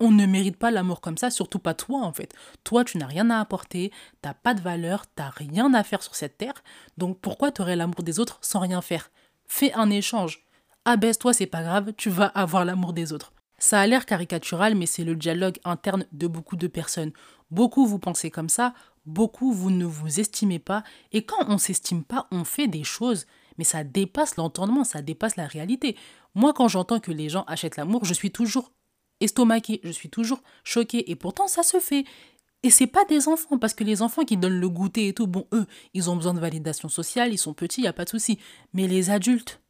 On 0.00 0.10
ne 0.10 0.26
mérite 0.26 0.56
pas 0.56 0.70
l'amour 0.70 1.00
comme 1.00 1.18
ça, 1.18 1.30
surtout 1.30 1.58
pas 1.58 1.74
toi, 1.74 2.02
en 2.02 2.12
fait. 2.12 2.34
Toi, 2.62 2.84
tu 2.84 2.98
n'as 2.98 3.06
rien 3.06 3.30
à 3.30 3.40
apporter, 3.40 3.92
t'as 4.22 4.34
pas 4.34 4.54
de 4.54 4.60
valeur, 4.60 5.06
t'as 5.14 5.30
rien 5.30 5.74
à 5.74 5.82
faire 5.82 6.02
sur 6.02 6.14
cette 6.14 6.38
terre. 6.38 6.62
Donc 6.96 7.18
pourquoi 7.20 7.50
tu 7.50 7.62
aurais 7.62 7.76
l'amour 7.76 8.02
des 8.04 8.20
autres 8.20 8.38
sans 8.40 8.60
rien 8.60 8.80
faire? 8.80 9.10
Fais 9.46 9.72
un 9.72 9.90
échange. 9.90 10.44
Abaisse-toi, 10.84 11.32
c'est 11.32 11.46
pas 11.46 11.62
grave, 11.62 11.92
tu 11.96 12.10
vas 12.10 12.26
avoir 12.26 12.64
l'amour 12.64 12.92
des 12.92 13.12
autres. 13.12 13.32
Ça 13.58 13.80
a 13.80 13.86
l'air 13.88 14.06
caricatural, 14.06 14.76
mais 14.76 14.86
c'est 14.86 15.04
le 15.04 15.16
dialogue 15.16 15.58
interne 15.64 16.06
de 16.12 16.28
beaucoup 16.28 16.56
de 16.56 16.68
personnes. 16.68 17.10
Beaucoup 17.50 17.86
vous 17.86 17.98
pensez 17.98 18.30
comme 18.30 18.48
ça, 18.48 18.74
beaucoup 19.04 19.52
vous 19.52 19.70
ne 19.70 19.84
vous 19.84 20.20
estimez 20.20 20.60
pas, 20.60 20.84
et 21.12 21.24
quand 21.24 21.44
on 21.48 21.58
s'estime 21.58 22.04
pas, 22.04 22.28
on 22.30 22.44
fait 22.44 22.68
des 22.68 22.84
choses, 22.84 23.26
mais 23.56 23.64
ça 23.64 23.82
dépasse 23.82 24.36
l'entendement, 24.36 24.84
ça 24.84 25.02
dépasse 25.02 25.36
la 25.36 25.46
réalité. 25.46 25.96
Moi, 26.38 26.52
quand 26.52 26.68
j'entends 26.68 27.00
que 27.00 27.10
les 27.10 27.28
gens 27.28 27.42
achètent 27.48 27.76
l'amour, 27.76 28.04
je 28.04 28.14
suis 28.14 28.30
toujours 28.30 28.70
estomaqué, 29.18 29.80
je 29.82 29.90
suis 29.90 30.08
toujours 30.08 30.40
choqué, 30.62 31.10
et 31.10 31.16
pourtant 31.16 31.48
ça 31.48 31.64
se 31.64 31.80
fait. 31.80 32.04
Et 32.62 32.70
c'est 32.70 32.86
pas 32.86 33.04
des 33.06 33.26
enfants, 33.26 33.58
parce 33.58 33.74
que 33.74 33.82
les 33.82 34.02
enfants 34.02 34.24
qui 34.24 34.36
donnent 34.36 34.60
le 34.60 34.68
goûter 34.68 35.08
et 35.08 35.12
tout, 35.12 35.26
bon, 35.26 35.48
eux, 35.52 35.66
ils 35.94 36.08
ont 36.10 36.14
besoin 36.14 36.34
de 36.34 36.38
validation 36.38 36.88
sociale, 36.88 37.32
ils 37.32 37.38
sont 37.38 37.54
petits, 37.54 37.80
il 37.80 37.82
n'y 37.82 37.88
a 37.88 37.92
pas 37.92 38.04
de 38.04 38.10
souci. 38.10 38.38
Mais 38.72 38.86
les 38.86 39.10
adultes, 39.10 39.60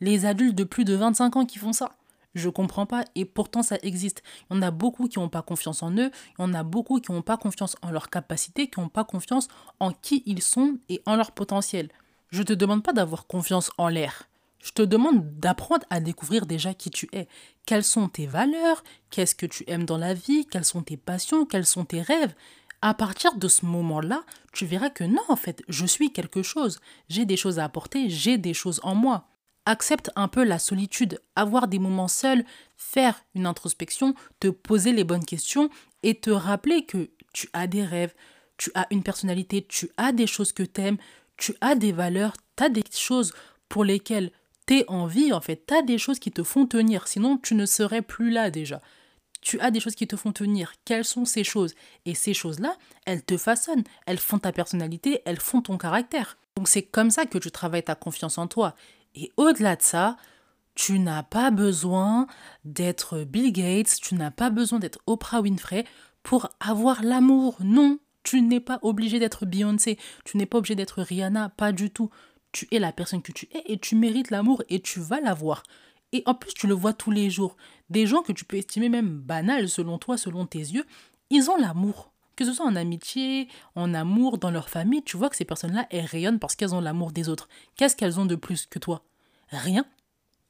les 0.00 0.24
adultes 0.24 0.54
de 0.54 0.64
plus 0.64 0.86
de 0.86 0.94
25 0.94 1.36
ans 1.36 1.44
qui 1.44 1.58
font 1.58 1.74
ça, 1.74 1.94
je 2.34 2.48
comprends 2.48 2.86
pas 2.86 3.04
et 3.14 3.26
pourtant 3.26 3.62
ça 3.62 3.76
existe. 3.82 4.22
Il 4.50 4.54
y 4.54 4.58
en 4.58 4.62
a 4.62 4.70
beaucoup 4.70 5.08
qui 5.08 5.18
n'ont 5.18 5.28
pas 5.28 5.42
confiance 5.42 5.82
en 5.82 5.92
eux, 5.92 6.10
il 6.38 6.40
y 6.40 6.42
en 6.42 6.54
a 6.54 6.62
beaucoup 6.62 7.00
qui 7.00 7.12
n'ont 7.12 7.20
pas 7.20 7.36
confiance 7.36 7.76
en 7.82 7.90
leurs 7.90 8.08
capacités, 8.08 8.70
qui 8.70 8.80
n'ont 8.80 8.88
pas 8.88 9.04
confiance 9.04 9.48
en 9.78 9.92
qui 9.92 10.22
ils 10.24 10.40
sont 10.40 10.78
et 10.88 11.02
en 11.04 11.16
leur 11.16 11.32
potentiel. 11.32 11.90
Je 12.30 12.42
te 12.42 12.54
demande 12.54 12.82
pas 12.82 12.94
d'avoir 12.94 13.26
confiance 13.26 13.70
en 13.76 13.88
l'air. 13.88 14.26
Je 14.64 14.70
te 14.70 14.80
demande 14.80 15.38
d'apprendre 15.38 15.84
à 15.90 16.00
découvrir 16.00 16.46
déjà 16.46 16.72
qui 16.72 16.88
tu 16.88 17.06
es. 17.12 17.28
Quelles 17.66 17.84
sont 17.84 18.08
tes 18.08 18.26
valeurs? 18.26 18.82
Qu'est-ce 19.10 19.34
que 19.34 19.44
tu 19.44 19.62
aimes 19.66 19.84
dans 19.84 19.98
la 19.98 20.14
vie? 20.14 20.46
Quelles 20.46 20.64
sont 20.64 20.82
tes 20.82 20.96
passions? 20.96 21.44
Quels 21.44 21.66
sont 21.66 21.84
tes 21.84 22.00
rêves? 22.00 22.34
À 22.80 22.94
partir 22.94 23.34
de 23.34 23.46
ce 23.46 23.66
moment-là, 23.66 24.24
tu 24.54 24.64
verras 24.64 24.88
que 24.88 25.04
non, 25.04 25.20
en 25.28 25.36
fait, 25.36 25.62
je 25.68 25.84
suis 25.84 26.14
quelque 26.14 26.42
chose. 26.42 26.80
J'ai 27.10 27.26
des 27.26 27.36
choses 27.36 27.58
à 27.58 27.64
apporter, 27.64 28.08
j'ai 28.08 28.38
des 28.38 28.54
choses 28.54 28.80
en 28.84 28.94
moi. 28.94 29.28
Accepte 29.66 30.10
un 30.16 30.28
peu 30.28 30.44
la 30.44 30.58
solitude, 30.58 31.20
avoir 31.36 31.68
des 31.68 31.78
moments 31.78 32.08
seuls, 32.08 32.46
faire 32.78 33.22
une 33.34 33.44
introspection, 33.44 34.14
te 34.40 34.48
poser 34.48 34.92
les 34.92 35.04
bonnes 35.04 35.26
questions 35.26 35.68
et 36.02 36.14
te 36.14 36.30
rappeler 36.30 36.86
que 36.86 37.10
tu 37.34 37.50
as 37.52 37.66
des 37.66 37.84
rêves, 37.84 38.14
tu 38.56 38.70
as 38.74 38.86
une 38.90 39.02
personnalité, 39.02 39.66
tu 39.66 39.90
as 39.98 40.12
des 40.12 40.26
choses 40.26 40.52
que 40.52 40.62
tu 40.62 40.80
aimes, 40.80 40.98
tu 41.36 41.54
as 41.60 41.74
des 41.74 41.92
valeurs, 41.92 42.34
tu 42.56 42.64
as 42.64 42.70
des 42.70 42.84
choses 42.90 43.34
pour 43.68 43.84
lesquelles 43.84 44.30
tu 44.66 44.78
es 44.78 44.84
en 44.88 45.06
vie, 45.06 45.32
en 45.32 45.40
fait, 45.40 45.64
tu 45.66 45.74
as 45.74 45.82
des 45.82 45.98
choses 45.98 46.18
qui 46.18 46.30
te 46.30 46.42
font 46.42 46.66
tenir, 46.66 47.08
sinon 47.08 47.38
tu 47.38 47.54
ne 47.54 47.66
serais 47.66 48.02
plus 48.02 48.30
là 48.30 48.50
déjà. 48.50 48.80
Tu 49.40 49.60
as 49.60 49.70
des 49.70 49.80
choses 49.80 49.94
qui 49.94 50.06
te 50.06 50.16
font 50.16 50.32
tenir. 50.32 50.72
Quelles 50.86 51.04
sont 51.04 51.26
ces 51.26 51.44
choses? 51.44 51.74
Et 52.06 52.14
ces 52.14 52.32
choses-là, 52.32 52.76
elles 53.04 53.22
te 53.22 53.36
façonnent, 53.36 53.84
elles 54.06 54.18
font 54.18 54.38
ta 54.38 54.52
personnalité, 54.52 55.20
elles 55.26 55.40
font 55.40 55.60
ton 55.60 55.76
caractère. 55.76 56.38
Donc 56.56 56.68
c'est 56.68 56.82
comme 56.82 57.10
ça 57.10 57.26
que 57.26 57.36
tu 57.38 57.50
travailles 57.50 57.82
ta 57.82 57.94
confiance 57.94 58.38
en 58.38 58.46
toi. 58.46 58.74
Et 59.14 59.30
au-delà 59.36 59.76
de 59.76 59.82
ça, 59.82 60.16
tu 60.74 60.98
n'as 60.98 61.22
pas 61.22 61.50
besoin 61.50 62.26
d'être 62.64 63.24
Bill 63.24 63.52
Gates, 63.52 63.96
tu 64.00 64.14
n'as 64.14 64.30
pas 64.30 64.50
besoin 64.50 64.78
d'être 64.78 64.98
Oprah 65.06 65.40
Winfrey 65.40 65.84
pour 66.22 66.48
avoir 66.58 67.02
l'amour. 67.02 67.56
Non, 67.60 67.98
tu 68.22 68.40
n'es 68.40 68.60
pas 68.60 68.78
obligé 68.82 69.20
d'être 69.20 69.46
Beyoncé, 69.46 69.98
tu 70.24 70.36
n'es 70.36 70.46
pas 70.46 70.58
obligé 70.58 70.74
d'être 70.74 71.02
Rihanna, 71.02 71.50
pas 71.50 71.72
du 71.72 71.90
tout. 71.90 72.10
Tu 72.54 72.68
es 72.70 72.78
la 72.78 72.92
personne 72.92 73.20
que 73.20 73.32
tu 73.32 73.48
es 73.52 73.64
et 73.66 73.78
tu 73.78 73.96
mérites 73.96 74.30
l'amour 74.30 74.62
et 74.68 74.80
tu 74.80 75.00
vas 75.00 75.20
l'avoir. 75.20 75.64
Et 76.12 76.22
en 76.24 76.34
plus, 76.34 76.54
tu 76.54 76.68
le 76.68 76.74
vois 76.74 76.92
tous 76.92 77.10
les 77.10 77.28
jours. 77.28 77.56
Des 77.90 78.06
gens 78.06 78.22
que 78.22 78.30
tu 78.30 78.44
peux 78.44 78.56
estimer 78.56 78.88
même 78.88 79.18
banals 79.18 79.68
selon 79.68 79.98
toi, 79.98 80.16
selon 80.16 80.46
tes 80.46 80.60
yeux, 80.60 80.86
ils 81.30 81.50
ont 81.50 81.56
l'amour. 81.56 82.12
Que 82.36 82.44
ce 82.44 82.52
soit 82.52 82.64
en 82.64 82.76
amitié, 82.76 83.48
en 83.74 83.92
amour, 83.92 84.38
dans 84.38 84.52
leur 84.52 84.68
famille, 84.68 85.02
tu 85.02 85.16
vois 85.16 85.30
que 85.30 85.36
ces 85.36 85.44
personnes-là, 85.44 85.88
elles 85.90 86.04
rayonnent 86.04 86.38
parce 86.38 86.54
qu'elles 86.54 86.76
ont 86.76 86.80
l'amour 86.80 87.10
des 87.10 87.28
autres. 87.28 87.48
Qu'est-ce 87.74 87.96
qu'elles 87.96 88.20
ont 88.20 88.26
de 88.26 88.36
plus 88.36 88.66
que 88.66 88.78
toi? 88.78 89.04
Rien. 89.48 89.84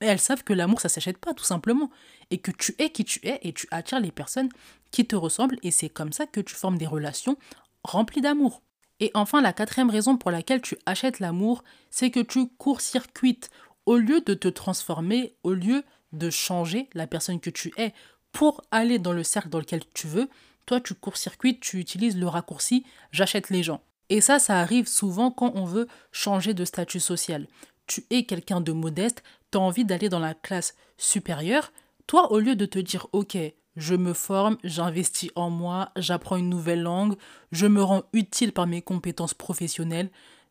Elles 0.01 0.21
savent 0.21 0.45
que 0.45 0.53
l'amour, 0.53 0.83
ça 0.83 0.91
s'achète 0.91 1.17
pas, 1.17 1.33
tout 1.33 1.45
simplement. 1.45 1.89
Et 2.31 2.37
que 2.37 2.51
tu 2.51 2.75
es 2.79 2.91
qui 2.91 3.07
tu 3.07 3.27
es 3.27 3.39
et 3.41 3.55
tu 3.55 3.67
attires 3.71 4.01
les 4.01 4.13
personnes 4.13 4.51
qui 4.91 5.07
te 5.07 5.17
ressemblent. 5.17 5.59
Et 5.63 5.71
c'est 5.71 5.89
comme 5.89 6.13
ça 6.13 6.27
que 6.27 6.43
tu 6.43 6.55
formes 6.55 6.77
des 6.77 6.87
relations 6.87 7.39
remplies 7.83 8.21
d'amour. 8.21 8.61
Et 9.01 9.11
enfin, 9.15 9.41
la 9.41 9.53
quatrième 9.53 9.91
raison 9.91 10.17
pour 10.17 10.31
laquelle 10.31 10.61
tu 10.61 10.77
achètes 10.87 11.21
l'amour, 11.21 11.65
c'est 11.91 12.11
que 12.11 12.21
tu 12.21 12.49
court-circuites. 12.49 13.51
Au 13.87 13.97
lieu 13.97 14.21
de 14.21 14.35
te 14.35 14.49
transformer, 14.49 15.35
au 15.43 15.53
lieu 15.53 15.85
de 16.13 16.31
changer 16.31 16.89
la 16.95 17.07
personne 17.07 17.41
que 17.41 17.51
tu 17.51 17.73
es 17.77 17.93
pour 18.33 18.63
aller 18.71 18.99
dans 18.99 19.13
le 19.13 19.23
cercle 19.23 19.49
dans 19.49 19.59
lequel 19.59 19.83
tu 19.93 20.07
veux, 20.07 20.29
toi, 20.67 20.81
tu 20.81 20.95
court-circuites, 20.95 21.61
tu 21.61 21.79
utilises 21.79 22.17
le 22.17 22.27
raccourci 22.27 22.87
j'achète 23.13 23.51
les 23.51 23.63
gens. 23.63 23.83
Et 24.09 24.21
ça, 24.21 24.39
ça 24.39 24.61
arrive 24.61 24.87
souvent 24.87 25.31
quand 25.31 25.53
on 25.55 25.65
veut 25.65 25.89
changer 26.13 26.55
de 26.55 26.65
statut 26.65 27.01
social. 27.01 27.47
Tu 27.87 28.05
es 28.11 28.25
quelqu'un 28.25 28.61
de 28.61 28.73
modeste, 28.73 29.23
tu 29.51 29.59
as 29.59 29.61
envie 29.61 29.85
d'aller 29.85 30.09
dans 30.09 30.19
la 30.19 30.35
classe 30.35 30.75
supérieure. 30.97 31.73
Toi, 32.07 32.33
au 32.33 32.39
lieu 32.39 32.57
de 32.57 32.67
te 32.67 32.79
dire, 32.79 33.07
ok, 33.13 33.37
je 33.77 33.95
me 33.95 34.13
forme, 34.13 34.57
j'investis 34.65 35.31
en 35.35 35.51
moi, 35.51 35.91
j'apprends 35.97 36.37
une 36.37 36.49
nouvelle 36.49 36.83
langue, 36.83 37.17
je 37.53 37.67
me 37.67 37.83
rends 37.83 38.05
utile 38.13 38.53
par 38.53 38.67
mes 38.67 38.83
compétences 38.83 39.35
professionnelles. 39.35 40.11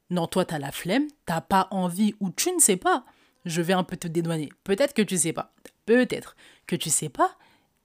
Non, 0.09 0.27
toi, 0.27 0.45
tu 0.45 0.53
as 0.53 0.59
la 0.59 0.71
flemme, 0.71 1.07
t'as 1.25 1.41
pas 1.41 1.67
envie 1.71 2.15
ou 2.19 2.29
tu 2.29 2.51
ne 2.51 2.59
sais 2.59 2.77
pas. 2.77 3.05
Je 3.45 3.61
vais 3.61 3.73
un 3.73 3.83
peu 3.83 3.97
te 3.97 4.07
dédouaner. 4.07 4.49
Peut-être 4.63 4.93
que 4.93 5.01
tu 5.01 5.17
sais 5.17 5.33
pas. 5.33 5.53
Peut-être 5.85 6.35
que 6.67 6.75
tu 6.75 6.89
sais 6.89 7.09
pas. 7.09 7.37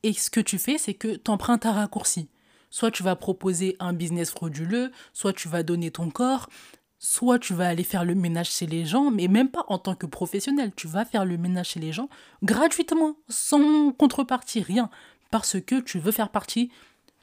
Et 0.02 0.12
ce 0.12 0.30
que 0.30 0.40
tu 0.40 0.58
fais, 0.58 0.78
c'est 0.78 0.94
que 0.94 1.16
tu 1.16 1.30
empruntes 1.30 1.66
un 1.66 1.72
raccourci. 1.72 2.28
Soit 2.70 2.90
tu 2.90 3.02
vas 3.02 3.16
proposer 3.16 3.76
un 3.80 3.92
business 3.92 4.30
frauduleux, 4.30 4.92
soit 5.12 5.32
tu 5.32 5.48
vas 5.48 5.62
donner 5.62 5.90
ton 5.90 6.10
corps, 6.10 6.48
soit 6.98 7.38
tu 7.38 7.54
vas 7.54 7.68
aller 7.68 7.84
faire 7.84 8.04
le 8.04 8.14
ménage 8.14 8.50
chez 8.50 8.66
les 8.66 8.84
gens, 8.84 9.10
mais 9.10 9.28
même 9.28 9.50
pas 9.50 9.64
en 9.68 9.78
tant 9.78 9.94
que 9.94 10.06
professionnel. 10.06 10.72
Tu 10.76 10.86
vas 10.86 11.04
faire 11.04 11.24
le 11.24 11.38
ménage 11.38 11.70
chez 11.70 11.80
les 11.80 11.92
gens 11.92 12.08
gratuitement, 12.42 13.16
sans 13.28 13.92
contrepartie, 13.92 14.60
rien, 14.62 14.90
parce 15.30 15.60
que 15.60 15.80
tu 15.80 15.98
veux 15.98 16.12
faire 16.12 16.30
partie 16.30 16.70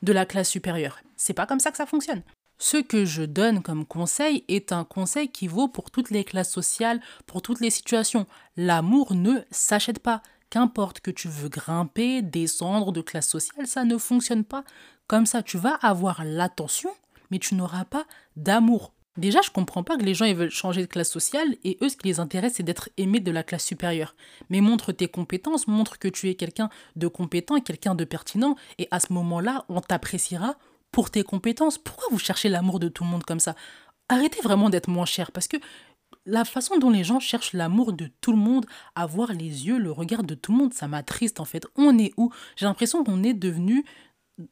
de 0.02 0.14
la 0.14 0.26
classe 0.26 0.50
supérieure. 0.50 1.00
C'est 1.16 1.34
pas 1.34 1.46
comme 1.46 1.60
ça 1.60 1.72
que 1.72 1.78
ça 1.78 1.86
fonctionne. 1.86 2.24
Ce 2.58 2.78
que 2.78 3.04
je 3.06 3.24
donne 3.24 3.62
comme 3.62 3.86
conseil 3.86 4.46
est 4.48 4.72
un 4.72 4.86
conseil 4.86 5.30
qui 5.30 5.48
vaut 5.48 5.68
pour 5.68 5.92
toutes 5.92 6.10
les 6.10 6.24
classes 6.24 6.52
sociales, 6.52 7.02
pour 7.26 7.42
toutes 7.42 7.60
les 7.60 7.70
situations. 7.70 8.28
L'amour 8.56 9.14
ne 9.14 9.40
s'achète 9.52 10.00
pas. 10.00 10.22
Qu'importe 10.50 11.02
que 11.02 11.12
tu 11.12 11.28
veux 11.28 11.50
grimper, 11.50 12.22
descendre 12.22 12.92
de 12.92 13.02
classe 13.02 13.28
sociale, 13.28 13.68
ça 13.68 13.84
ne 13.84 13.98
fonctionne 13.98 14.46
pas. 14.46 14.64
Comme 15.08 15.26
ça, 15.26 15.44
tu 15.44 15.58
vas 15.58 15.76
avoir 15.82 16.24
l'attention, 16.24 16.92
mais 17.30 17.40
tu 17.40 17.56
n'auras 17.56 17.84
pas 17.84 18.06
d'amour. 18.38 18.94
Déjà, 19.18 19.40
je 19.42 19.50
comprends 19.50 19.84
pas 19.84 19.98
que 19.98 20.04
les 20.04 20.14
gens 20.14 20.26
ils 20.26 20.36
veulent 20.36 20.50
changer 20.50 20.82
de 20.82 20.88
classe 20.88 21.10
sociale 21.10 21.56
et 21.64 21.78
eux, 21.82 21.88
ce 21.88 21.96
qui 21.96 22.08
les 22.08 22.20
intéresse, 22.20 22.56
c'est 22.56 22.64
d'être 22.64 22.90
aimé 22.98 23.22
de 23.22 23.32
la 23.32 23.44
classe 23.44 23.64
supérieure. 23.64 24.16
Mais 24.50 24.60
montre 24.60 24.92
tes 24.92 25.08
compétences, 25.08 25.68
montre 25.68 26.00
que 26.00 26.10
tu 26.10 26.30
es 26.30 26.36
quelqu'un 26.36 26.70
de 26.96 27.08
compétent, 27.08 27.62
quelqu'un 27.62 27.96
de 27.96 28.04
pertinent, 28.04 28.56
et 28.78 28.88
à 28.92 29.00
ce 29.00 29.14
moment-là, 29.14 29.66
on 29.70 29.80
t'appréciera 29.80 30.56
pour 30.92 31.12
tes 31.12 31.24
compétences. 31.24 31.78
Pourquoi 31.78 32.08
vous 32.12 32.20
cherchez 32.20 32.50
l'amour 32.50 32.80
de 32.80 32.90
tout 32.90 33.04
le 33.04 33.10
monde 33.10 33.24
comme 33.24 33.40
ça? 33.40 33.56
Arrêtez 34.10 34.42
vraiment 34.42 34.70
d'être 34.70 34.90
moins 34.90 35.06
cher 35.06 35.32
parce 35.32 35.48
que 35.48 35.58
la 36.26 36.44
façon 36.44 36.78
dont 36.78 36.90
les 36.90 37.04
gens 37.04 37.20
cherchent 37.20 37.54
l'amour 37.54 37.94
de 37.94 38.10
tout 38.22 38.32
le 38.32 38.38
monde, 38.38 38.66
avoir 38.96 39.32
les 39.32 39.68
yeux, 39.68 39.78
le 39.78 39.92
regard 39.92 40.24
de 40.24 40.36
tout 40.36 40.52
le 40.52 40.58
monde, 40.58 40.74
ça 40.74 40.88
m'attriste 40.88 41.40
en 41.40 41.46
fait. 41.46 41.66
On 41.76 41.98
est 41.98 42.14
où? 42.18 42.32
J'ai 42.56 42.66
l'impression 42.66 43.04
qu'on 43.04 43.24
est 43.24 43.34
devenu 43.34 43.86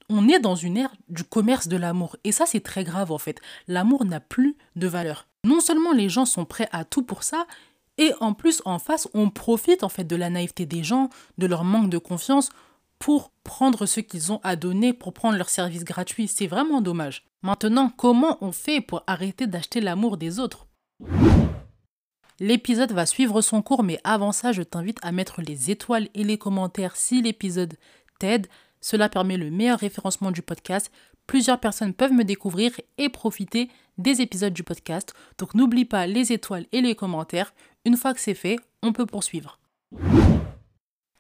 on 0.10 0.28
est 0.30 0.40
dans 0.40 0.56
une 0.56 0.78
ère 0.78 0.94
du 1.10 1.24
commerce 1.24 1.68
de 1.68 1.78
l'amour. 1.78 2.16
Et 2.24 2.32
ça, 2.32 2.46
c'est 2.46 2.62
très 2.62 2.84
grave 2.84 3.12
en 3.12 3.18
fait. 3.18 3.42
L'amour 3.68 4.06
n'a 4.06 4.20
plus 4.20 4.58
de 4.76 4.88
valeur. 4.88 5.28
Non 5.46 5.60
seulement 5.60 5.92
les 5.92 6.10
gens 6.10 6.26
sont 6.26 6.46
prêts 6.46 6.70
à 6.72 6.86
tout 6.86 7.04
pour 7.04 7.24
ça, 7.24 7.46
et 7.98 8.12
en 8.20 8.34
plus, 8.34 8.62
en 8.66 8.80
face, 8.80 9.08
on 9.14 9.30
profite 9.30 9.84
en 9.84 9.90
fait 9.90 10.04
de 10.04 10.16
la 10.16 10.30
naïveté 10.30 10.66
des 10.66 10.84
gens, 10.84 11.10
de 11.38 11.46
leur 11.46 11.64
manque 11.64 11.90
de 11.90 11.98
confiance, 11.98 12.50
pour 12.98 13.32
prendre 13.44 13.86
ce 13.86 14.00
qu'ils 14.00 14.32
ont 14.32 14.40
à 14.44 14.56
donner, 14.56 14.94
pour 14.94 15.14
prendre 15.14 15.38
leur 15.38 15.50
service 15.50 15.84
gratuit. 15.84 16.28
C'est 16.28 16.48
vraiment 16.48 16.82
dommage. 16.82 17.26
Maintenant, 17.42 17.90
comment 17.90 18.38
on 18.42 18.52
fait 18.52 18.82
pour 18.82 19.04
arrêter 19.08 19.46
d'acheter 19.46 19.82
l'amour 19.82 20.18
des 20.18 20.40
autres? 20.40 20.68
L'épisode 22.40 22.94
va 22.94 23.06
suivre 23.06 23.42
son 23.42 23.62
cours, 23.62 23.84
mais 23.84 24.00
avant 24.04 24.32
ça, 24.32 24.54
je 24.54 24.64
t'invite 24.64 24.98
à 25.02 25.12
mettre 25.12 25.42
les 25.42 25.70
étoiles 25.70 26.10
et 26.16 26.24
les 26.24 26.38
commentaires 26.38 26.96
si 26.96 27.22
l'épisode 27.22 27.76
t'aide. 28.20 28.48
Cela 28.84 29.08
permet 29.08 29.38
le 29.38 29.50
meilleur 29.50 29.80
référencement 29.80 30.30
du 30.30 30.42
podcast. 30.42 30.92
Plusieurs 31.26 31.62
personnes 31.62 31.94
peuvent 31.94 32.12
me 32.12 32.26
découvrir 32.26 32.74
et 32.98 33.08
profiter 33.08 33.70
des 33.98 34.20
épisodes 34.20 34.52
du 34.52 34.62
podcast. 34.62 35.14
Donc 35.38 35.56
n'oublie 35.56 35.86
pas 35.86 36.06
les 36.06 36.34
étoiles 36.34 36.66
et 36.74 36.82
les 36.82 36.94
commentaires. 36.94 37.54
Une 37.86 37.96
fois 37.96 38.14
que 38.14 38.20
c'est 38.20 38.34
fait, 38.34 38.60
on 38.82 38.92
peut 38.92 39.06
poursuivre. 39.06 39.58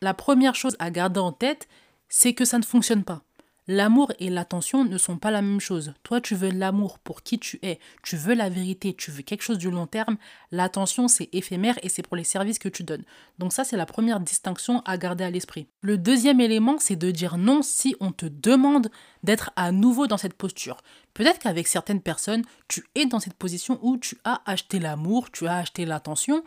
La 0.02 0.14
première 0.14 0.56
chose 0.56 0.76
à 0.78 0.92
garder 0.92 1.22
en 1.22 1.32
tête, 1.32 1.70
c'est 2.10 2.34
que 2.34 2.44
ça 2.44 2.58
ne 2.58 2.64
fonctionne 2.64 3.06
pas. 3.06 3.24
L'amour 3.68 4.12
et 4.20 4.30
l'attention 4.30 4.84
ne 4.84 4.98
sont 4.98 5.18
pas 5.18 5.32
la 5.32 5.42
même 5.42 5.62
chose. 5.62 5.94
Toi, 6.04 6.20
tu 6.20 6.36
veux 6.36 6.50
l'amour 6.50 7.00
pour 7.00 7.24
qui 7.24 7.40
tu 7.40 7.60
es, 7.62 7.80
tu 8.04 8.18
veux 8.18 8.34
la 8.34 8.50
vérité, 8.50 8.94
tu 8.94 9.10
veux 9.10 9.22
quelque 9.22 9.42
chose 9.42 9.58
du 9.58 9.72
long 9.72 9.88
terme. 9.88 10.18
L'attention, 10.52 11.08
c'est 11.08 11.30
éphémère 11.32 11.80
et 11.82 11.88
c'est 11.88 12.02
pour 12.02 12.18
les 12.18 12.26
services 12.26 12.60
que 12.60 12.68
tu 12.68 12.84
donnes. 12.84 13.06
Donc 13.40 13.54
ça, 13.54 13.64
c'est 13.64 13.78
la 13.78 13.86
première 13.86 14.20
distinction 14.20 14.82
à 14.84 14.98
garder 14.98 15.24
à 15.24 15.30
l'esprit. 15.30 15.68
Le 15.80 15.98
deuxième 15.98 16.42
élément, 16.42 16.76
c'est 16.78 16.98
de 16.98 17.10
dire 17.10 17.38
non 17.38 17.62
si 17.62 17.96
on 18.02 18.12
te 18.12 18.26
demande 18.26 18.90
d'être 19.24 19.52
à 19.56 19.72
nouveau 19.72 20.08
dans 20.08 20.18
cette 20.18 20.34
posture. 20.34 20.82
Peut-être 21.14 21.40
qu'avec 21.40 21.68
certaines 21.68 22.02
personnes, 22.02 22.44
tu 22.68 22.84
es 22.96 23.06
dans 23.06 23.22
cette 23.22 23.36
position 23.36 23.80
où 23.82 23.98
tu 23.98 24.18
as 24.26 24.42
acheté 24.46 24.80
l'amour, 24.80 25.32
tu 25.32 25.48
as 25.48 25.56
acheté 25.56 25.86
l'attention. 25.86 26.44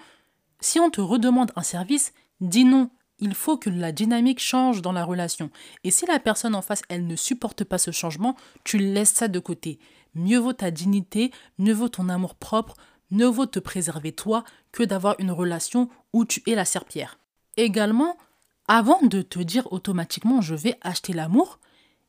Si 0.61 0.81
on 0.81 0.91
te 0.91 1.01
redemande 1.01 1.53
un 1.57 1.63
service, 1.63 2.13
dis 2.43 2.65
non 2.65 2.91
il 3.19 3.35
faut 3.35 3.57
que 3.57 3.71
la 3.71 3.93
dynamique 3.93 4.41
change 4.41 4.83
dans 4.83 4.93
la 4.93 5.05
relation. 5.05 5.51
Et 5.85 5.91
si 5.91 6.07
la 6.07 6.19
personne 6.19 6.55
en 6.55 6.63
face, 6.63 6.83
elle 6.89 7.07
ne 7.07 7.17
supporte 7.17 7.65
pas 7.65 7.79
ce 7.79 7.91
changement, 7.91 8.37
tu 8.65 8.79
laisses 8.79 9.13
ça 9.15 9.29
de 9.29 9.39
côté. 9.39 9.79
Mieux 10.15 10.39
vaut 10.39 10.53
ta 10.53 10.71
dignité, 10.71 11.31
mieux 11.59 11.73
vaut 11.73 11.89
ton 11.89 12.09
amour 12.09 12.35
propre, 12.35 12.75
mieux 13.11 13.27
vaut 13.27 13.47
te 13.47 13.59
préserver 13.59 14.13
toi 14.13 14.45
que 14.73 14.83
d'avoir 14.83 15.17
une 15.19 15.31
relation 15.31 15.89
où 16.13 16.25
tu 16.25 16.43
es 16.47 16.55
la 16.55 16.65
serpillère. 16.65 17.19
Également, 17.57 18.17
avant 18.69 19.01
de 19.03 19.23
te 19.23 19.39
dire 19.39 19.73
automatiquement 19.73 20.41
je 20.41 20.55
vais 20.55 20.77
acheter 20.83 21.13
l'amour, 21.13 21.59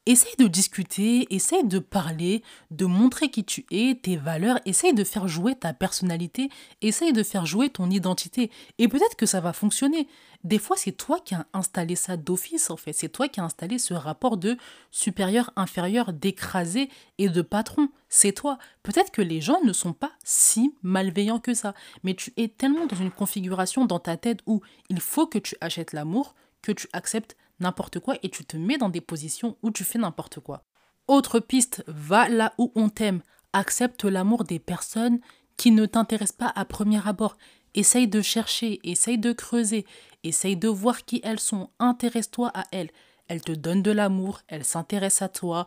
essaye 0.08 0.36
de 0.38 0.48
discuter, 0.48 1.28
essaye 1.36 1.66
de 1.66 1.80
parler, 1.80 2.42
de 2.72 2.86
montrer 2.86 3.30
qui 3.30 3.44
tu 3.44 3.66
es, 3.72 4.00
tes 4.02 4.16
valeurs, 4.16 4.60
essaye 4.66 4.94
de 4.94 5.04
faire 5.04 5.28
jouer 5.28 5.54
ta 5.54 5.74
personnalité, 5.74 6.50
essaye 6.82 7.12
de 7.12 7.24
faire 7.24 7.46
jouer 7.46 7.70
ton 7.70 7.90
identité. 7.90 8.50
Et 8.78 8.88
peut-être 8.88 9.18
que 9.18 9.26
ça 9.26 9.42
va 9.42 9.52
fonctionner. 9.52 10.08
Des 10.46 10.60
fois, 10.60 10.78
c'est 10.78 10.94
toi 10.94 11.20
qui 11.20 11.36
as 11.36 11.46
installé 11.52 11.96
ça 11.98 12.16
d'office, 12.16 12.70
en 12.70 12.78
fait. 12.78 12.94
C'est 12.94 13.10
toi 13.10 13.28
qui 13.28 13.42
as 13.42 13.44
installé 13.44 13.80
ce 13.80 13.94
rapport 13.94 14.38
de 14.38 14.58
supérieur-inférieur, 14.92 16.14
d'écrasé 16.14 16.90
et 17.18 17.28
de 17.28 17.42
patron. 17.42 17.90
C'est 18.08 18.32
toi. 18.32 18.58
Peut-être 18.84 19.12
que 19.12 19.22
les 19.22 19.42
gens 19.42 19.60
ne 19.66 19.74
sont 19.74 19.94
pas 19.94 20.12
si 20.24 20.74
malveillants 20.84 21.40
que 21.40 21.54
ça. 21.54 21.74
Mais 22.04 22.14
tu 22.14 22.32
es 22.38 22.48
tellement 22.48 22.86
dans 22.86 22.96
une 22.96 23.12
configuration 23.12 23.86
dans 23.86 24.00
ta 24.00 24.16
tête 24.16 24.40
où 24.46 24.62
il 24.90 25.02
faut 25.02 25.28
que 25.28 25.40
tu 25.40 25.58
achètes 25.60 25.92
l'amour, 25.92 26.34
que 26.62 26.72
tu 26.72 26.88
acceptes 26.94 27.36
n'importe 27.60 28.00
quoi 28.00 28.16
et 28.24 28.30
tu 28.30 28.46
te 28.46 28.58
mets 28.58 28.78
dans 28.78 28.90
des 28.90 29.02
positions 29.02 29.58
où 29.62 29.72
tu 29.72 29.84
fais 29.84 30.00
n'importe 30.00 30.40
quoi. 30.40 30.64
Autre 31.08 31.40
piste, 31.40 31.84
va 31.88 32.28
là 32.28 32.54
où 32.58 32.72
on 32.76 32.90
t'aime. 32.90 33.22
Accepte 33.54 34.04
l'amour 34.04 34.44
des 34.44 34.60
personnes 34.60 35.20
qui 35.56 35.72
ne 35.72 35.86
t'intéressent 35.86 36.38
pas 36.38 36.54
à 36.56 36.66
premier 36.66 37.06
abord. 37.08 37.38
Essaye 37.74 38.08
de 38.08 38.22
chercher, 38.22 38.80
essaye 38.84 39.18
de 39.18 39.32
creuser, 39.32 39.86
essaye 40.24 40.58
de 40.58 40.68
voir 40.68 41.06
qui 41.06 41.22
elles 41.24 41.40
sont. 41.40 41.70
Intéresse-toi 41.80 42.52
à 42.54 42.66
elles. 42.72 42.92
Elles 43.28 43.42
te 43.42 43.52
donnent 43.52 43.84
de 43.84 43.92
l'amour, 43.92 44.42
elles 44.48 44.66
s'intéressent 44.66 45.24
à 45.24 45.30
toi, 45.30 45.66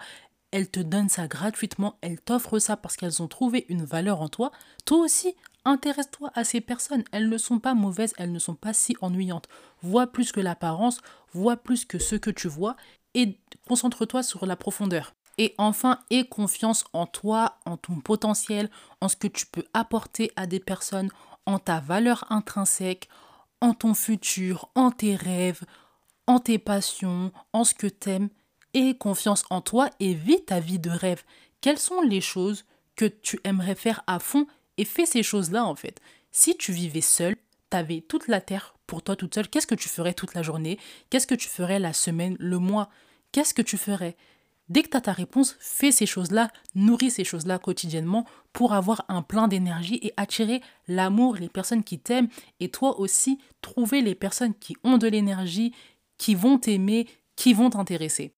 elles 0.50 0.70
te 0.70 0.80
donnent 0.80 1.08
ça 1.08 1.28
gratuitement, 1.28 1.98
elles 2.00 2.20
t'offrent 2.20 2.58
ça 2.58 2.76
parce 2.76 2.96
qu'elles 2.96 3.22
ont 3.22 3.28
trouvé 3.28 3.66
une 3.68 3.84
valeur 3.84 4.20
en 4.22 4.28
toi. 4.28 4.50
Toi 4.84 4.98
aussi, 4.98 5.34
Intéresse-toi 5.64 6.30
à 6.34 6.44
ces 6.44 6.60
personnes, 6.60 7.04
elles 7.12 7.28
ne 7.28 7.38
sont 7.38 7.58
pas 7.58 7.74
mauvaises, 7.74 8.14
elles 8.16 8.32
ne 8.32 8.38
sont 8.38 8.54
pas 8.54 8.72
si 8.72 8.96
ennuyantes. 9.00 9.48
Vois 9.82 10.06
plus 10.06 10.32
que 10.32 10.40
l'apparence, 10.40 11.00
vois 11.32 11.56
plus 11.56 11.84
que 11.84 11.98
ce 11.98 12.16
que 12.16 12.30
tu 12.30 12.48
vois 12.48 12.76
et 13.14 13.38
concentre-toi 13.68 14.22
sur 14.22 14.46
la 14.46 14.56
profondeur. 14.56 15.14
Et 15.38 15.54
enfin, 15.58 16.00
aie 16.10 16.24
confiance 16.24 16.84
en 16.92 17.06
toi, 17.06 17.58
en 17.64 17.76
ton 17.76 18.00
potentiel, 18.00 18.70
en 19.00 19.08
ce 19.08 19.16
que 19.16 19.28
tu 19.28 19.46
peux 19.46 19.64
apporter 19.74 20.32
à 20.36 20.46
des 20.46 20.60
personnes, 20.60 21.10
en 21.46 21.58
ta 21.58 21.80
valeur 21.80 22.24
intrinsèque, 22.30 23.08
en 23.60 23.74
ton 23.74 23.94
futur, 23.94 24.70
en 24.74 24.90
tes 24.90 25.16
rêves, 25.16 25.62
en 26.26 26.38
tes 26.38 26.58
passions, 26.58 27.32
en 27.52 27.64
ce 27.64 27.74
que 27.74 27.86
t'aimes. 27.86 28.28
Aie 28.72 28.96
confiance 28.96 29.44
en 29.50 29.60
toi 29.60 29.90
et 29.98 30.14
vis 30.14 30.44
ta 30.44 30.60
vie 30.60 30.78
de 30.78 30.90
rêve. 30.90 31.24
Quelles 31.60 31.78
sont 31.78 32.00
les 32.02 32.20
choses 32.20 32.64
que 32.94 33.06
tu 33.06 33.40
aimerais 33.44 33.74
faire 33.74 34.02
à 34.06 34.18
fond 34.18 34.46
et 34.80 34.86
fais 34.86 35.04
ces 35.04 35.22
choses-là 35.22 35.66
en 35.66 35.76
fait. 35.76 36.00
Si 36.32 36.56
tu 36.56 36.72
vivais 36.72 37.02
seul, 37.02 37.36
t'avais 37.68 38.00
toute 38.00 38.28
la 38.28 38.40
terre 38.40 38.74
pour 38.86 39.02
toi 39.02 39.14
toute 39.14 39.34
seule, 39.34 39.48
qu'est-ce 39.48 39.66
que 39.66 39.74
tu 39.74 39.90
ferais 39.90 40.14
toute 40.14 40.32
la 40.32 40.42
journée? 40.42 40.78
Qu'est-ce 41.10 41.26
que 41.26 41.34
tu 41.34 41.48
ferais 41.48 41.78
la 41.78 41.92
semaine, 41.92 42.34
le 42.40 42.58
mois? 42.58 42.88
Qu'est-ce 43.30 43.52
que 43.52 43.60
tu 43.60 43.76
ferais? 43.76 44.16
Dès 44.70 44.82
que 44.82 44.88
tu 44.88 44.96
as 44.96 45.02
ta 45.02 45.12
réponse, 45.12 45.56
fais 45.60 45.92
ces 45.92 46.06
choses-là, 46.06 46.50
nourris 46.74 47.10
ces 47.10 47.24
choses-là 47.24 47.58
quotidiennement 47.58 48.24
pour 48.54 48.72
avoir 48.72 49.04
un 49.08 49.20
plein 49.20 49.48
d'énergie 49.48 50.00
et 50.02 50.14
attirer 50.16 50.62
l'amour, 50.88 51.36
les 51.36 51.50
personnes 51.50 51.84
qui 51.84 51.98
t'aiment 51.98 52.28
et 52.58 52.70
toi 52.70 52.98
aussi 52.98 53.38
trouver 53.60 54.00
les 54.00 54.14
personnes 54.14 54.54
qui 54.54 54.76
ont 54.82 54.96
de 54.96 55.08
l'énergie, 55.08 55.74
qui 56.16 56.34
vont 56.34 56.58
t'aimer, 56.58 57.06
qui 57.36 57.52
vont 57.52 57.68
t'intéresser. 57.68 58.32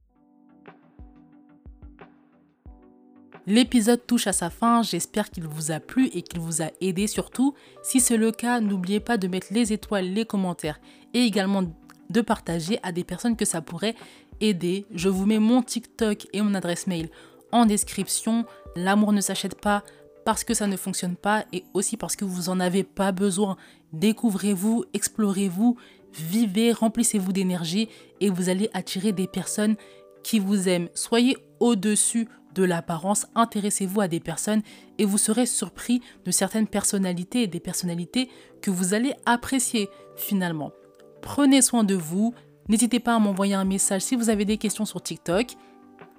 L'épisode 3.46 4.06
touche 4.06 4.28
à 4.28 4.32
sa 4.32 4.50
fin, 4.50 4.82
j'espère 4.82 5.28
qu'il 5.28 5.48
vous 5.48 5.72
a 5.72 5.80
plu 5.80 6.06
et 6.14 6.22
qu'il 6.22 6.38
vous 6.38 6.62
a 6.62 6.70
aidé 6.80 7.08
surtout. 7.08 7.54
Si 7.82 7.98
c'est 7.98 8.16
le 8.16 8.30
cas, 8.30 8.60
n'oubliez 8.60 9.00
pas 9.00 9.16
de 9.18 9.26
mettre 9.26 9.48
les 9.50 9.72
étoiles, 9.72 10.12
les 10.12 10.24
commentaires 10.24 10.78
et 11.12 11.20
également 11.20 11.64
de 12.08 12.20
partager 12.20 12.78
à 12.84 12.92
des 12.92 13.02
personnes 13.02 13.36
que 13.36 13.44
ça 13.44 13.60
pourrait 13.60 13.96
aider. 14.40 14.86
Je 14.94 15.08
vous 15.08 15.26
mets 15.26 15.40
mon 15.40 15.62
TikTok 15.62 16.28
et 16.32 16.40
mon 16.40 16.54
adresse 16.54 16.86
mail 16.86 17.08
en 17.50 17.66
description. 17.66 18.44
L'amour 18.76 19.12
ne 19.12 19.20
s'achète 19.20 19.60
pas 19.60 19.82
parce 20.24 20.44
que 20.44 20.54
ça 20.54 20.68
ne 20.68 20.76
fonctionne 20.76 21.16
pas 21.16 21.44
et 21.52 21.64
aussi 21.74 21.96
parce 21.96 22.14
que 22.14 22.24
vous 22.24 22.42
n'en 22.44 22.60
avez 22.60 22.84
pas 22.84 23.10
besoin. 23.10 23.56
Découvrez-vous, 23.92 24.84
explorez-vous, 24.94 25.76
vivez, 26.14 26.70
remplissez-vous 26.70 27.32
d'énergie 27.32 27.88
et 28.20 28.30
vous 28.30 28.48
allez 28.48 28.70
attirer 28.72 29.10
des 29.10 29.26
personnes 29.26 29.74
qui 30.22 30.38
vous 30.38 30.68
aiment. 30.68 30.88
Soyez 30.94 31.36
au-dessus 31.58 32.28
de 32.54 32.64
l'apparence, 32.64 33.26
intéressez-vous 33.34 34.00
à 34.00 34.08
des 34.08 34.20
personnes 34.20 34.62
et 34.98 35.04
vous 35.04 35.18
serez 35.18 35.46
surpris 35.46 36.00
de 36.24 36.30
certaines 36.30 36.66
personnalités 36.66 37.42
et 37.42 37.46
des 37.46 37.60
personnalités 37.60 38.28
que 38.60 38.70
vous 38.70 38.94
allez 38.94 39.14
apprécier 39.26 39.88
finalement. 40.16 40.72
Prenez 41.20 41.62
soin 41.62 41.84
de 41.84 41.94
vous, 41.94 42.34
n'hésitez 42.68 43.00
pas 43.00 43.14
à 43.14 43.18
m'envoyer 43.18 43.54
un 43.54 43.64
message 43.64 44.02
si 44.02 44.16
vous 44.16 44.30
avez 44.30 44.44
des 44.44 44.58
questions 44.58 44.84
sur 44.84 45.02
TikTok. 45.02 45.54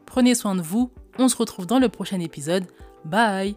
Prenez 0.06 0.36
soin 0.36 0.56
de 0.56 0.62
vous, 0.62 0.92
on 1.20 1.28
se 1.28 1.36
retrouve 1.36 1.66
dans 1.66 1.80
le 1.80 1.90
prochain 1.90 2.20
épisode. 2.20 2.66
Bye 3.06 3.56